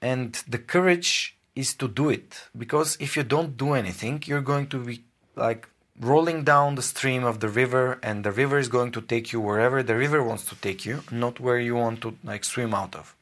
And 0.00 0.32
the 0.48 0.58
courage 0.58 1.36
is 1.54 1.74
to 1.74 1.88
do 1.88 2.08
it 2.08 2.48
because 2.56 2.96
if 3.00 3.16
you 3.16 3.22
don't 3.22 3.56
do 3.56 3.74
anything, 3.74 4.22
you're 4.24 4.40
going 4.40 4.68
to 4.68 4.78
be 4.78 5.04
like 5.36 5.68
rolling 6.00 6.44
down 6.44 6.74
the 6.74 6.82
stream 6.82 7.24
of 7.24 7.40
the 7.40 7.48
river 7.48 7.98
and 8.02 8.24
the 8.24 8.32
river 8.32 8.58
is 8.58 8.68
going 8.68 8.90
to 8.90 9.02
take 9.02 9.32
you 9.32 9.40
wherever 9.40 9.82
the 9.82 9.94
river 9.94 10.22
wants 10.22 10.46
to 10.46 10.56
take 10.56 10.86
you 10.86 11.02
not 11.12 11.38
where 11.38 11.58
you 11.58 11.74
want 11.76 12.00
to 12.00 12.16
like 12.24 12.42
swim 12.42 12.72
out 12.72 12.94
of. 12.96 13.14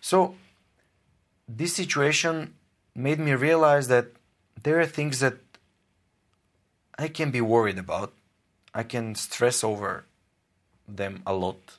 So 0.00 0.36
this 1.48 1.74
situation 1.74 2.54
made 2.94 3.18
me 3.18 3.32
realize 3.32 3.88
that 3.88 4.06
there 4.62 4.78
are 4.78 4.86
things 4.86 5.18
that 5.18 5.34
i 6.96 7.08
can 7.08 7.32
be 7.32 7.40
worried 7.40 7.78
about. 7.78 8.12
I 8.72 8.84
can 8.84 9.16
stress 9.16 9.64
over 9.64 10.04
them 10.86 11.22
a 11.26 11.34
lot. 11.34 11.78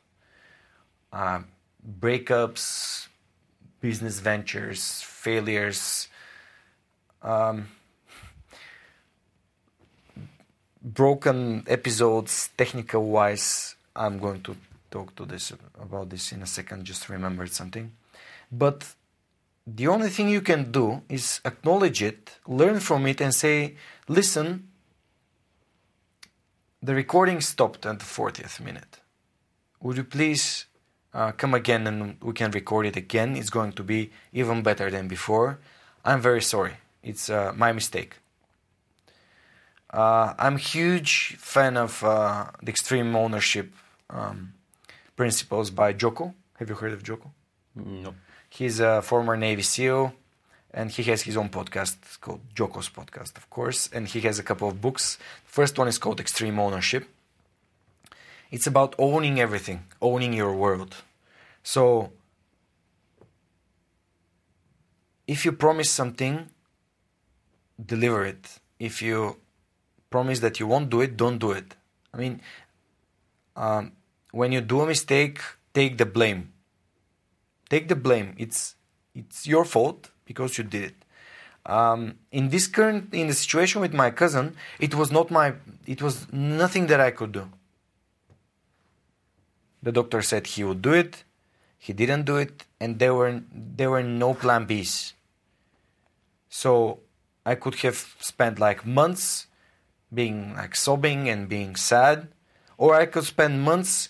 Uh, 1.14 1.42
breakups 2.00 3.08
business 3.80 4.20
ventures 4.20 5.02
failures 5.02 6.10
um, 7.22 7.70
broken 10.86 11.64
episodes 11.68 12.50
technical 12.58 13.04
wise 13.06 13.76
i'm 13.96 14.20
going 14.20 14.42
to 14.42 14.56
talk 14.92 15.16
to 15.16 15.26
this 15.26 15.52
about 15.82 16.10
this 16.10 16.32
in 16.32 16.42
a 16.42 16.46
second 16.46 16.86
just 16.86 17.10
remembered 17.10 17.52
something 17.52 17.92
but 18.52 18.96
the 19.68 19.88
only 19.88 20.10
thing 20.10 20.30
you 20.30 20.42
can 20.42 20.72
do 20.72 21.02
is 21.10 21.42
acknowledge 21.44 22.02
it 22.02 22.38
learn 22.48 22.80
from 22.80 23.08
it 23.08 23.20
and 23.20 23.34
say 23.34 23.76
listen 24.08 24.68
the 26.82 26.94
recording 26.94 27.42
stopped 27.42 27.86
at 27.86 28.00
the 28.00 28.06
40th 28.06 28.60
minute 28.60 29.00
would 29.82 29.98
you 29.98 30.04
please 30.04 30.66
uh, 31.16 31.32
come 31.32 31.54
again 31.54 31.88
and 31.88 32.18
we 32.22 32.34
can 32.34 32.52
record 32.52 32.86
it 32.86 32.96
again? 32.98 33.36
It's 33.36 33.50
going 33.50 33.72
to 33.74 33.84
be 33.84 34.12
even 34.34 34.62
better 34.62 34.92
than 34.92 35.08
before. 35.08 35.60
I'm 36.04 36.22
very 36.22 36.42
sorry. 36.42 36.74
It's 37.02 37.30
uh, 37.30 37.54
my 37.56 37.72
mistake. 37.72 38.18
Uh, 39.96 40.34
I'm 40.38 40.56
a 40.56 40.66
huge 40.76 41.38
fan 41.38 41.78
of 41.78 42.04
uh, 42.04 42.48
the 42.62 42.70
extreme 42.70 43.16
ownership 43.16 43.72
um, 44.10 44.52
principles 45.16 45.72
by 45.72 45.94
Jocko. 45.94 46.34
Have 46.60 46.68
you 46.68 46.76
heard 46.76 46.92
of 46.92 47.02
Jocko? 47.02 47.32
No. 47.76 48.14
He's 48.50 48.82
a 48.82 49.02
former 49.02 49.38
Navy 49.38 49.62
SEAL, 49.62 50.14
and 50.74 50.92
he 50.92 51.04
has 51.04 51.22
his 51.22 51.38
own 51.38 51.48
podcast 51.48 51.96
called 52.20 52.42
Jocko's 52.54 52.90
Podcast, 52.90 53.38
of 53.38 53.50
course. 53.50 53.90
And 53.94 54.06
he 54.06 54.20
has 54.28 54.38
a 54.38 54.44
couple 54.44 54.68
of 54.68 54.82
books. 54.82 55.18
First 55.46 55.78
one 55.78 55.88
is 55.88 55.98
called 55.98 56.20
Extreme 56.20 56.60
Ownership. 56.60 57.08
It's 58.52 58.68
about 58.68 58.96
owning 59.00 59.40
everything, 59.40 59.86
owning 60.02 60.34
your 60.34 60.54
world. 60.54 60.94
So, 61.64 62.12
if 65.26 65.46
you 65.46 65.54
promise 65.54 65.90
something, 65.90 66.50
deliver 67.80 68.26
it. 68.26 68.60
If 68.78 69.02
you 69.02 69.38
promise 70.16 70.40
that 70.46 70.60
you 70.62 70.68
won't 70.74 70.90
do 70.96 71.00
it, 71.06 71.12
don't 71.24 71.40
do 71.46 71.52
it. 71.52 71.70
I 72.14 72.18
mean, 72.24 72.36
um, 73.64 73.92
when 74.32 74.50
you 74.56 74.62
do 74.62 74.78
a 74.86 74.88
mistake, 74.94 75.40
take 75.74 75.98
the 76.02 76.10
blame. 76.18 76.42
Take 77.74 77.86
the 77.94 78.00
blame. 78.08 78.30
It's 78.38 78.60
it's 79.20 79.40
your 79.54 79.66
fault 79.74 80.12
because 80.30 80.52
you 80.58 80.64
did 80.76 80.84
it. 80.92 80.98
Um, 81.78 82.00
in 82.32 82.44
this 82.54 82.66
current 82.68 83.14
in 83.22 83.28
the 83.32 83.38
situation 83.44 83.82
with 83.86 83.94
my 84.04 84.10
cousin, 84.22 84.46
it 84.80 84.94
was 85.00 85.10
not 85.18 85.32
my. 85.40 85.48
It 85.96 86.02
was 86.06 86.16
nothing 86.32 86.88
that 86.92 87.02
I 87.08 87.12
could 87.18 87.34
do. 87.40 87.46
The 89.86 89.94
doctor 90.00 90.22
said 90.22 90.48
he 90.48 90.64
would 90.64 90.82
do 90.90 90.94
it. 90.94 91.24
He 91.86 91.92
didn't 92.02 92.24
do 92.32 92.38
it, 92.46 92.56
and 92.80 93.00
there 93.00 93.16
were 93.20 93.34
there 93.80 93.90
were 93.96 94.04
no 94.04 94.30
plan 94.34 94.66
Bs. 94.70 95.14
So 96.62 96.70
I 97.46 97.56
could 97.56 97.76
have 97.86 98.00
spent 98.32 98.60
like 98.68 98.86
months 98.86 99.48
being 100.16 100.56
like 100.56 100.76
sobbing 100.76 101.30
and 101.30 101.50
being 101.50 101.76
sad, 101.76 102.28
or 102.78 102.96
I 102.96 103.06
could 103.06 103.26
spend 103.26 103.62
months 103.62 104.10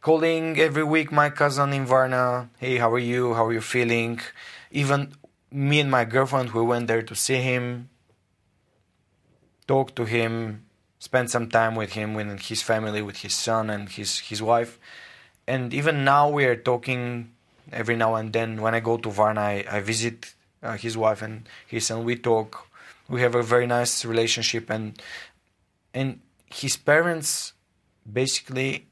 calling 0.00 0.58
every 0.58 0.84
week 0.84 1.10
my 1.10 1.30
cousin 1.30 1.72
in 1.72 1.86
Varna. 1.86 2.48
Hey, 2.58 2.76
how 2.76 2.92
are 2.92 2.98
you? 2.98 3.34
How 3.34 3.46
are 3.46 3.52
you 3.52 3.60
feeling? 3.60 4.20
Even 4.70 5.12
me 5.50 5.80
and 5.80 5.90
my 5.90 6.04
girlfriend, 6.04 6.52
we 6.52 6.62
went 6.62 6.86
there 6.86 7.02
to 7.02 7.14
see 7.14 7.36
him, 7.36 7.88
talk 9.66 9.94
to 9.96 10.04
him, 10.04 10.64
spend 10.98 11.30
some 11.30 11.48
time 11.48 11.74
with 11.74 11.92
him, 11.92 12.14
with 12.14 12.40
his 12.42 12.62
family, 12.62 13.02
with 13.02 13.18
his 13.18 13.34
son 13.34 13.70
and 13.70 13.88
his 13.88 14.18
his 14.20 14.40
wife. 14.40 14.78
And 15.46 15.74
even 15.74 16.04
now 16.04 16.28
we 16.28 16.44
are 16.44 16.56
talking 16.56 17.32
every 17.72 17.96
now 17.96 18.14
and 18.14 18.32
then. 18.32 18.60
When 18.62 18.74
I 18.74 18.80
go 18.80 18.96
to 18.98 19.10
Varna, 19.10 19.40
I, 19.40 19.64
I 19.68 19.80
visit 19.80 20.34
uh, 20.62 20.76
his 20.76 20.96
wife 20.96 21.22
and 21.22 21.48
his 21.66 21.86
son. 21.86 22.04
We 22.04 22.16
talk. 22.16 22.66
We 23.08 23.22
have 23.22 23.34
a 23.34 23.42
very 23.42 23.66
nice 23.66 24.04
relationship, 24.04 24.70
and 24.70 24.94
and 25.94 26.20
his 26.46 26.76
parents 26.76 27.52
basically 28.10 28.86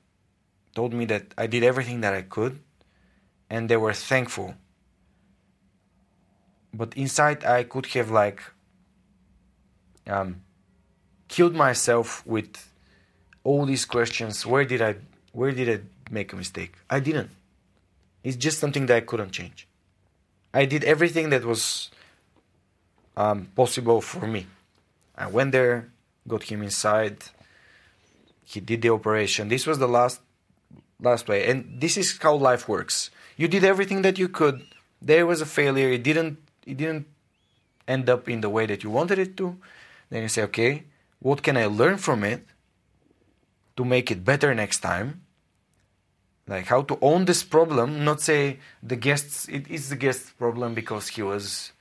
told 0.75 0.93
me 0.93 1.05
that 1.07 1.35
I 1.37 1.47
did 1.47 1.63
everything 1.65 2.01
that 2.03 2.15
I 2.15 2.23
could, 2.23 2.61
and 3.51 3.69
they 3.69 3.77
were 3.77 3.93
thankful. 3.93 4.55
But 6.73 6.97
inside, 6.97 7.45
I 7.45 7.65
could 7.65 7.87
have 7.87 8.11
like 8.11 8.43
um, 10.07 10.43
killed 11.29 11.55
myself 11.55 12.27
with 12.27 12.73
all 13.45 13.65
these 13.67 13.85
questions. 13.85 14.47
Where 14.47 14.65
did 14.65 14.83
I? 14.83 14.97
Where 15.33 15.53
did 15.53 15.69
I 15.69 15.79
make 16.11 16.33
a 16.33 16.37
mistake? 16.37 16.75
I 16.91 17.01
didn't. 17.01 17.31
It's 18.23 18.37
just 18.37 18.59
something 18.59 18.87
that 18.87 18.97
I 18.97 19.01
couldn't 19.01 19.33
change. 19.33 19.69
I 20.53 20.65
did 20.65 20.85
everything 20.85 21.31
that 21.31 21.45
was 21.45 21.91
um, 23.17 23.49
possible 23.55 24.01
for 24.01 24.27
me. 24.27 24.47
I 25.17 25.27
went 25.27 25.53
there, 25.53 25.91
got 26.29 26.45
him 26.45 26.63
inside. 26.63 27.17
He 28.45 28.61
did 28.61 28.83
the 28.83 28.91
operation. 28.91 29.49
This 29.49 29.67
was 29.67 29.79
the 29.79 29.89
last 29.89 30.21
last 31.01 31.29
way, 31.29 31.49
and 31.51 31.81
this 31.81 31.97
is 31.97 32.19
how 32.19 32.35
life 32.35 32.69
works. 32.69 33.11
You 33.37 33.49
did 33.49 33.65
everything 33.65 34.03
that 34.03 34.19
you 34.19 34.29
could. 34.29 34.67
There 35.01 35.27
was 35.27 35.41
a 35.41 35.47
failure. 35.47 35.91
It 35.91 36.03
didn't. 36.03 36.39
It 36.67 36.77
didn't 36.77 37.07
end 37.87 38.11
up 38.11 38.29
in 38.29 38.41
the 38.41 38.51
way 38.51 38.67
that 38.67 38.83
you 38.85 38.91
wanted 38.91 39.19
it 39.19 39.37
to. 39.39 39.57
Then 40.11 40.23
you 40.23 40.29
say, 40.29 40.43
okay, 40.45 40.85
what 41.21 41.43
can 41.43 41.57
I 41.57 41.67
learn 41.67 41.99
from 41.99 42.25
it 42.25 42.47
to 43.77 43.85
make 43.85 44.11
it 44.11 44.25
better 44.25 44.55
next 44.55 44.81
time? 44.81 45.23
Like 46.47 46.67
how 46.67 46.83
to 46.83 46.99
own 47.03 47.27
this 47.27 47.43
problem, 47.43 48.05
not 48.05 48.21
say 48.21 48.59
the 48.83 48.97
guests. 48.97 49.49
It 49.49 49.69
is 49.69 49.91
the 49.91 49.97
guest's 49.97 50.31
problem 50.31 50.75
because 50.75 51.09
he 51.09 51.23
was 51.23 51.73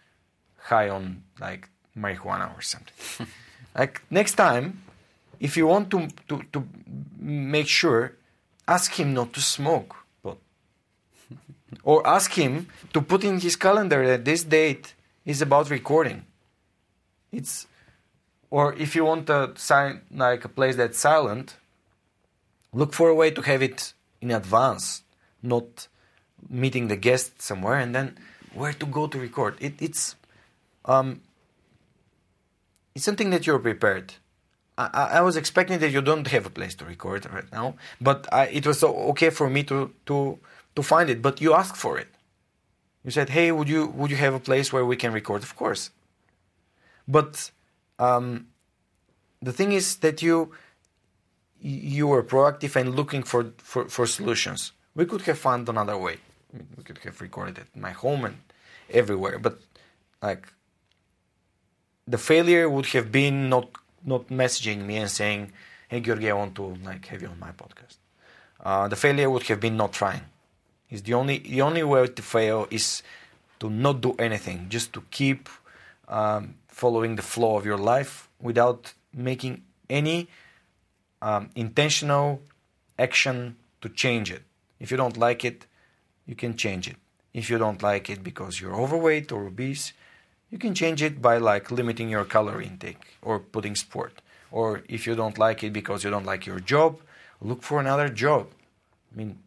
high 0.58 0.90
on 0.90 1.24
like 1.40 1.70
marijuana 1.98 2.56
or 2.58 2.62
something. 2.62 3.28
like 3.78 4.02
next 4.10 4.34
time, 4.36 4.82
if 5.40 5.56
you 5.56 5.68
want 5.68 5.92
to 5.92 6.08
to 6.28 6.42
to 6.52 6.68
make 7.20 7.68
sure, 7.68 8.14
ask 8.68 9.00
him 9.00 9.14
not 9.14 9.34
to 9.34 9.42
smoke 9.42 9.96
pot, 10.24 10.38
or 11.84 12.06
ask 12.08 12.34
him 12.34 12.68
to 12.94 13.02
put 13.02 13.24
in 13.24 13.40
his 13.40 13.56
calendar 13.56 14.06
that 14.08 14.26
this 14.26 14.44
date 14.44 14.96
is 15.26 15.42
about 15.42 15.70
recording. 15.70 16.26
It's 17.32 17.68
or 18.50 18.74
if 18.76 18.96
you 18.96 19.06
want 19.06 19.30
a 19.30 19.52
sign 19.56 20.02
like 20.12 20.46
a 20.46 20.50
place 20.50 20.76
that's 20.76 20.98
silent, 20.98 21.58
look 22.74 22.94
for 22.94 23.10
a 23.10 23.16
way 23.16 23.30
to 23.32 23.42
have 23.42 23.62
it 23.62 23.94
in 24.22 24.32
advance, 24.32 25.04
not 25.44 25.88
meeting 26.50 26.88
the 26.88 26.96
guest 26.96 27.42
somewhere 27.42 27.78
and 27.78 27.94
then 27.94 28.18
where 28.54 28.74
to 28.74 28.86
go 28.86 29.08
to 29.08 29.20
record. 29.20 29.56
It, 29.60 29.74
it's 29.82 30.16
um, 30.86 31.22
it's 32.98 33.06
something 33.06 33.30
that 33.30 33.46
you're 33.46 33.60
prepared. 33.60 34.16
I, 34.76 35.20
I 35.20 35.22
was 35.22 35.38
expecting 35.38 35.78
that 35.80 35.92
you 35.92 36.02
don't 36.02 36.28
have 36.36 36.48
a 36.48 36.50
place 36.50 36.74
to 36.80 36.86
record 36.86 37.32
right 37.32 37.52
now, 37.52 37.76
but 38.02 38.28
I, 38.34 38.48
it 38.48 38.66
was 38.66 38.84
okay 38.84 39.30
for 39.30 39.48
me 39.56 39.62
to, 39.72 39.78
to 40.08 40.40
to 40.76 40.82
find 40.82 41.08
it. 41.14 41.22
But 41.22 41.40
you 41.40 41.54
asked 41.54 41.78
for 41.78 41.94
it. 42.04 42.10
You 43.06 43.12
said, 43.12 43.30
"Hey, 43.30 43.52
would 43.52 43.70
you 43.70 43.82
would 43.98 44.10
you 44.14 44.18
have 44.26 44.34
a 44.34 44.44
place 44.50 44.74
where 44.74 44.86
we 44.92 44.96
can 45.04 45.12
record?" 45.14 45.44
Of 45.44 45.56
course. 45.56 45.84
But 47.08 47.52
um, 48.00 48.48
the 49.48 49.54
thing 49.54 49.72
is 49.80 49.88
that 49.98 50.18
you 50.28 50.36
you 52.00 52.06
were 52.08 52.24
proactive 52.24 52.76
and 52.80 52.96
looking 52.96 53.24
for, 53.24 53.42
for, 53.58 53.90
for 53.90 54.06
solutions. 54.06 54.72
We 54.96 55.06
could 55.06 55.24
have 55.30 55.40
found 55.40 55.70
another 55.70 55.98
way. 55.98 56.18
We 56.78 56.84
could 56.84 57.00
have 57.00 57.20
recorded 57.22 57.58
at 57.60 57.70
my 57.76 57.92
home 57.92 58.26
and 58.26 58.38
everywhere, 58.90 59.38
but 59.40 59.56
like 60.22 60.44
the 62.08 62.18
failure 62.18 62.70
would 62.70 62.88
have 62.88 63.12
been 63.12 63.50
not 63.50 63.70
not 64.06 64.28
messaging 64.30 64.86
me 64.86 64.98
and 64.98 65.10
saying, 65.10 65.52
"Hey, 65.90 66.00
Georgi, 66.00 66.30
I 66.30 66.34
want 66.34 66.56
to 66.56 66.66
like 66.84 67.06
have 67.08 67.22
you 67.22 67.28
on 67.28 67.40
my 67.40 67.52
podcast." 67.52 67.98
Uh, 68.64 68.88
the 68.88 68.96
failure 68.96 69.30
would 69.30 69.44
have 69.44 69.60
been 69.60 69.78
not 69.78 69.94
trying. 69.94 70.26
Is 70.90 71.04
the 71.04 71.14
only 71.14 71.40
the 71.40 71.62
only 71.62 71.84
way 71.84 72.08
to 72.08 72.22
fail 72.22 72.68
is 72.72 73.04
to 73.60 73.70
not 73.70 74.02
do 74.02 74.14
anything, 74.20 74.68
just 74.70 74.94
to 74.94 75.02
keep 75.12 75.50
um, 76.08 76.56
following 76.68 77.16
the 77.16 77.22
flow 77.22 77.58
of 77.58 77.66
your 77.66 77.78
life 77.78 78.30
without 78.40 78.94
making 79.14 79.64
any 79.90 80.28
um, 81.22 81.50
intentional 81.56 82.42
action 82.98 83.56
to 83.82 83.90
change 83.90 84.32
it. 84.32 84.44
If 84.80 84.92
you 84.92 84.98
don't 84.98 85.18
like 85.18 85.44
it, 85.44 85.66
you 86.26 86.36
can 86.36 86.56
change 86.56 86.88
it. 86.88 86.98
If 87.34 87.50
you 87.50 87.58
don't 87.58 87.82
like 87.82 88.10
it 88.10 88.24
because 88.24 88.62
you're 88.62 88.76
overweight 88.76 89.32
or 89.32 89.48
obese, 89.48 89.94
you 90.50 90.58
can 90.58 90.74
change 90.74 91.02
it 91.02 91.22
by 91.22 91.38
like 91.38 91.72
limiting 91.72 92.10
your 92.10 92.26
calorie 92.26 92.68
intake 92.68 93.18
or 93.22 93.40
putting 93.40 93.76
sport. 93.76 94.22
Or 94.52 94.84
if 94.88 95.06
you 95.06 95.16
don't 95.16 95.38
like 95.38 95.64
it 95.64 95.74
because 95.74 96.04
you 96.04 96.10
don't 96.10 96.26
like 96.26 96.46
your 96.46 96.60
job, 96.60 97.02
look 97.42 97.64
for 97.64 97.80
another 97.80 98.10
job. 98.10 98.48
I 99.12 99.18
mean, 99.18 99.40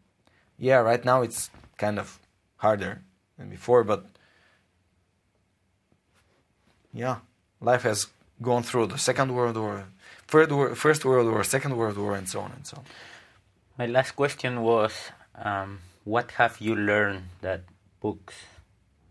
yeah, 0.58 0.76
right 0.76 1.04
now 1.04 1.22
it's 1.22 1.50
kind 1.78 1.98
of 1.98 2.18
harder 2.56 3.02
than 3.38 3.48
before, 3.48 3.82
but 3.84 4.04
yeah, 6.92 7.16
life 7.60 7.82
has 7.82 8.08
gone 8.42 8.62
through 8.62 8.86
the 8.88 8.98
Second 8.98 9.34
World 9.34 9.56
War, 9.56 9.86
First 10.26 10.50
World, 10.50 10.76
First 10.76 11.04
World 11.04 11.30
War, 11.30 11.44
Second 11.44 11.76
World 11.76 11.96
War, 11.96 12.14
and 12.14 12.28
so 12.28 12.40
on 12.40 12.52
and 12.52 12.66
so 12.66 12.78
on. 12.78 12.84
My 13.78 13.86
last 13.86 14.12
question 14.12 14.62
was, 14.62 14.92
um, 15.34 15.78
what 16.04 16.32
have 16.32 16.60
you 16.60 16.74
learned 16.76 17.24
that 17.40 17.62
books, 18.00 18.34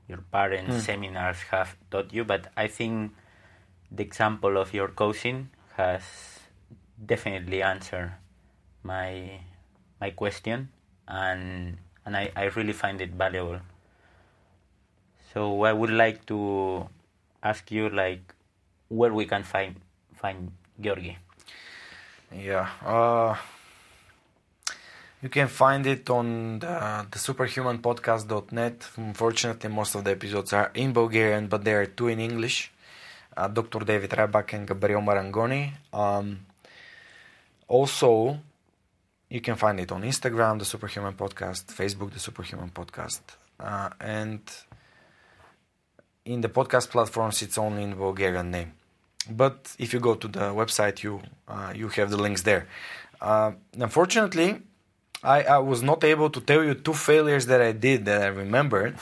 your 0.10 0.20
parents, 0.34 0.76
Mm. 0.76 0.82
seminars 0.82 1.42
have 1.54 1.78
taught 1.92 2.12
you? 2.12 2.26
But 2.26 2.52
I 2.58 2.68
think 2.68 3.14
the 3.92 4.04
example 4.04 4.58
of 4.58 4.74
your 4.74 4.90
cousin 4.90 5.52
has 5.78 6.04
definitely 7.00 7.62
answered 7.64 8.12
my 8.84 9.40
my 10.02 10.10
question, 10.12 10.70
and 11.08 11.78
and 12.06 12.18
I, 12.18 12.32
I 12.36 12.44
really 12.58 12.74
find 12.74 13.00
it 13.02 13.12
valuable. 13.12 13.62
So 15.34 15.64
I 15.64 15.74
would 15.74 15.92
like 15.92 16.26
to 16.28 16.90
ask 17.44 17.70
you 17.72 17.90
like 17.90 18.34
where 18.90 19.14
we 19.14 19.26
can 19.26 19.44
find 19.44 19.76
find 20.16 20.52
Georgi. 20.82 21.18
Yeah. 22.34 22.70
Uh, 22.84 23.36
You 25.22 25.28
can 25.30 25.48
find 25.50 25.86
it 25.86 26.10
on 26.10 26.60
the, 26.60 27.06
the 27.12 27.20
superhumanpodcast.net. 27.20 28.88
Unfortunately, 28.96 29.70
most 29.70 29.96
of 29.96 30.06
the 30.06 30.12
episodes 30.12 30.54
are 30.54 30.72
in 30.74 30.94
Bulgarian, 30.94 31.48
but 31.48 31.66
there 31.66 31.82
are 31.82 31.86
two 31.88 32.08
in 32.08 32.20
English. 32.20 32.72
Uh, 33.36 33.50
Dr. 33.50 33.80
David 33.80 34.12
Rybak 34.12 34.54
and 34.54 34.66
Gabriel 34.66 35.02
Marangoni. 35.02 35.72
Um, 35.92 36.46
also, 37.68 38.40
you 39.30 39.42
can 39.42 39.56
find 39.56 39.80
it 39.80 39.92
on 39.92 40.04
Instagram, 40.04 40.58
the 40.58 40.66
Superhuman 40.66 41.14
Podcast, 41.14 41.66
Facebook, 41.66 42.12
the 42.14 42.20
Superhuman 42.20 42.70
Podcast, 42.70 43.22
uh, 43.60 43.90
and 44.00 44.42
in 46.26 46.42
the 46.42 46.50
podcast 46.50 46.90
platforms, 46.90 47.42
it's 47.42 47.58
only 47.58 47.84
in 47.84 47.96
Bulgarian 47.96 48.52
name. 48.52 48.74
But 49.30 49.76
if 49.78 49.94
you 49.94 50.00
go 50.00 50.16
to 50.16 50.28
the 50.28 50.46
website, 50.54 51.04
you 51.04 51.22
uh, 51.48 51.74
you 51.76 51.90
have 51.90 52.10
the 52.10 52.18
links 52.18 52.42
there. 52.44 52.68
Uh, 53.22 53.52
unfortunately, 53.78 54.62
I, 55.24 55.44
I 55.44 55.58
was 55.58 55.84
not 55.84 56.04
able 56.04 56.30
to 56.30 56.40
tell 56.40 56.64
you 56.64 56.74
two 56.74 56.94
failures 56.94 57.46
that 57.48 57.62
I 57.62 57.74
did 57.74 58.06
that 58.06 58.22
I 58.22 58.28
remembered, 58.28 58.96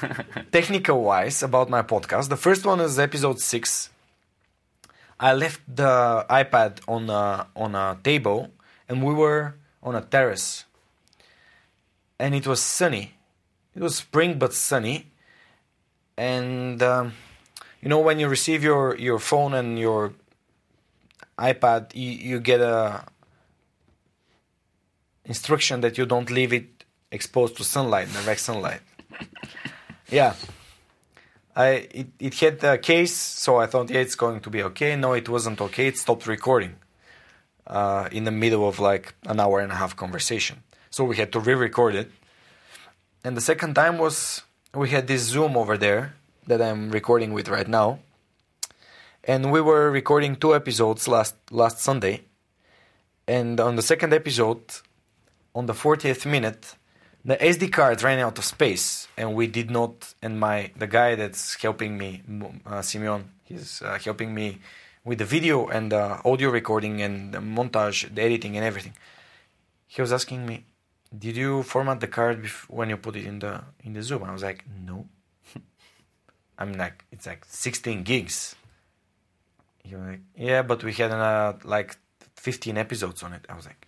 technical 0.52 1.02
wise, 1.02 1.42
about 1.42 1.70
my 1.70 1.82
podcast. 1.82 2.28
The 2.28 2.36
first 2.36 2.66
one 2.66 2.80
is 2.80 2.98
episode 2.98 3.40
six. 3.40 3.88
I 5.18 5.32
left 5.32 5.60
the 5.66 6.26
iPad 6.28 6.80
on 6.86 7.08
a, 7.08 7.46
on 7.56 7.74
a 7.74 7.98
table, 8.04 8.50
and 8.88 9.02
we 9.02 9.14
were 9.14 9.54
on 9.82 9.94
a 9.94 10.02
terrace, 10.02 10.64
and 12.18 12.34
it 12.34 12.46
was 12.46 12.60
sunny. 12.60 13.14
It 13.74 13.82
was 13.82 13.96
spring 13.96 14.38
but 14.38 14.52
sunny, 14.52 15.06
and 16.18 16.82
um, 16.82 17.14
you 17.80 17.88
know 17.88 18.00
when 18.00 18.18
you 18.18 18.28
receive 18.28 18.62
your 18.62 18.94
your 18.96 19.18
phone 19.18 19.54
and 19.54 19.78
your 19.78 20.12
iPad, 21.38 21.94
you, 21.94 22.10
you 22.10 22.40
get 22.40 22.60
a 22.60 23.04
instruction 25.24 25.80
that 25.82 25.98
you 25.98 26.06
don't 26.06 26.30
leave 26.30 26.52
it 26.52 26.84
exposed 27.10 27.56
to 27.56 27.64
sunlight, 27.64 28.08
direct 28.12 28.40
sunlight. 28.40 28.80
yeah. 30.10 30.34
I 31.54 31.66
it, 32.00 32.06
it 32.18 32.34
had 32.40 32.64
a 32.64 32.78
case, 32.78 33.14
so 33.14 33.58
I 33.58 33.66
thought, 33.66 33.90
yeah, 33.90 34.00
it's 34.00 34.14
going 34.14 34.40
to 34.40 34.50
be 34.50 34.62
okay. 34.62 34.96
No, 34.96 35.12
it 35.12 35.28
wasn't 35.28 35.60
okay. 35.60 35.86
It 35.88 35.98
stopped 35.98 36.26
recording 36.26 36.76
uh, 37.66 38.08
in 38.10 38.24
the 38.24 38.30
middle 38.30 38.66
of 38.66 38.78
like 38.78 39.14
an 39.26 39.38
hour 39.38 39.60
and 39.60 39.70
a 39.70 39.74
half 39.74 39.94
conversation. 39.94 40.62
So 40.90 41.04
we 41.04 41.16
had 41.16 41.32
to 41.32 41.40
re-record 41.40 41.94
it. 41.94 42.10
And 43.24 43.36
the 43.36 43.40
second 43.40 43.74
time 43.74 43.98
was 43.98 44.42
we 44.74 44.90
had 44.90 45.06
this 45.06 45.22
Zoom 45.22 45.56
over 45.56 45.76
there 45.76 46.14
that 46.46 46.60
I'm 46.60 46.90
recording 46.90 47.32
with 47.34 47.48
right 47.48 47.68
now, 47.68 48.00
and 49.24 49.52
we 49.52 49.60
were 49.60 49.90
recording 49.90 50.36
two 50.36 50.54
episodes 50.54 51.06
last 51.06 51.36
last 51.50 51.78
Sunday. 51.78 52.22
And 53.28 53.60
on 53.60 53.76
the 53.76 53.82
second 53.82 54.12
episode, 54.12 54.62
on 55.54 55.66
the 55.66 55.72
40th 55.72 56.26
minute, 56.26 56.76
the 57.24 57.36
SD 57.36 57.72
card 57.72 58.02
ran 58.02 58.18
out 58.18 58.38
of 58.38 58.44
space, 58.44 59.06
and 59.16 59.34
we 59.34 59.46
did 59.46 59.70
not. 59.70 60.14
And 60.22 60.40
my 60.40 60.72
the 60.76 60.86
guy 60.86 61.14
that's 61.14 61.54
helping 61.62 61.96
me, 61.96 62.22
uh, 62.66 62.82
Simeon, 62.82 63.30
he's 63.44 63.80
uh, 63.82 63.98
helping 64.04 64.34
me 64.34 64.58
with 65.04 65.18
the 65.18 65.24
video 65.24 65.68
and 65.68 65.92
the 65.92 66.20
audio 66.24 66.50
recording 66.50 67.00
and 67.00 67.32
the 67.32 67.38
montage, 67.38 68.12
the 68.14 68.22
editing, 68.22 68.56
and 68.56 68.64
everything. 68.64 68.94
He 69.86 70.00
was 70.00 70.12
asking 70.12 70.46
me, 70.46 70.64
"Did 71.16 71.36
you 71.36 71.62
format 71.62 72.00
the 72.00 72.08
card 72.08 72.46
when 72.68 72.88
you 72.88 72.96
put 72.96 73.14
it 73.16 73.24
in 73.24 73.38
the 73.38 73.62
in 73.84 73.92
the 73.92 74.02
Zoom?" 74.02 74.24
I 74.24 74.32
was 74.32 74.42
like, 74.42 74.64
"No." 74.84 75.06
I'm 76.58 76.72
like, 76.72 77.04
"It's 77.12 77.26
like 77.26 77.44
16 77.46 78.02
gigs." 78.02 78.56
He 79.84 79.94
was 79.94 80.06
like, 80.06 80.20
"Yeah, 80.36 80.62
but 80.62 80.82
we 80.82 80.92
had 80.92 81.12
uh, 81.12 81.52
like 81.64 81.96
15 82.34 82.78
episodes 82.78 83.22
on 83.22 83.32
it." 83.32 83.46
I 83.48 83.54
was 83.54 83.66
like, 83.66 83.81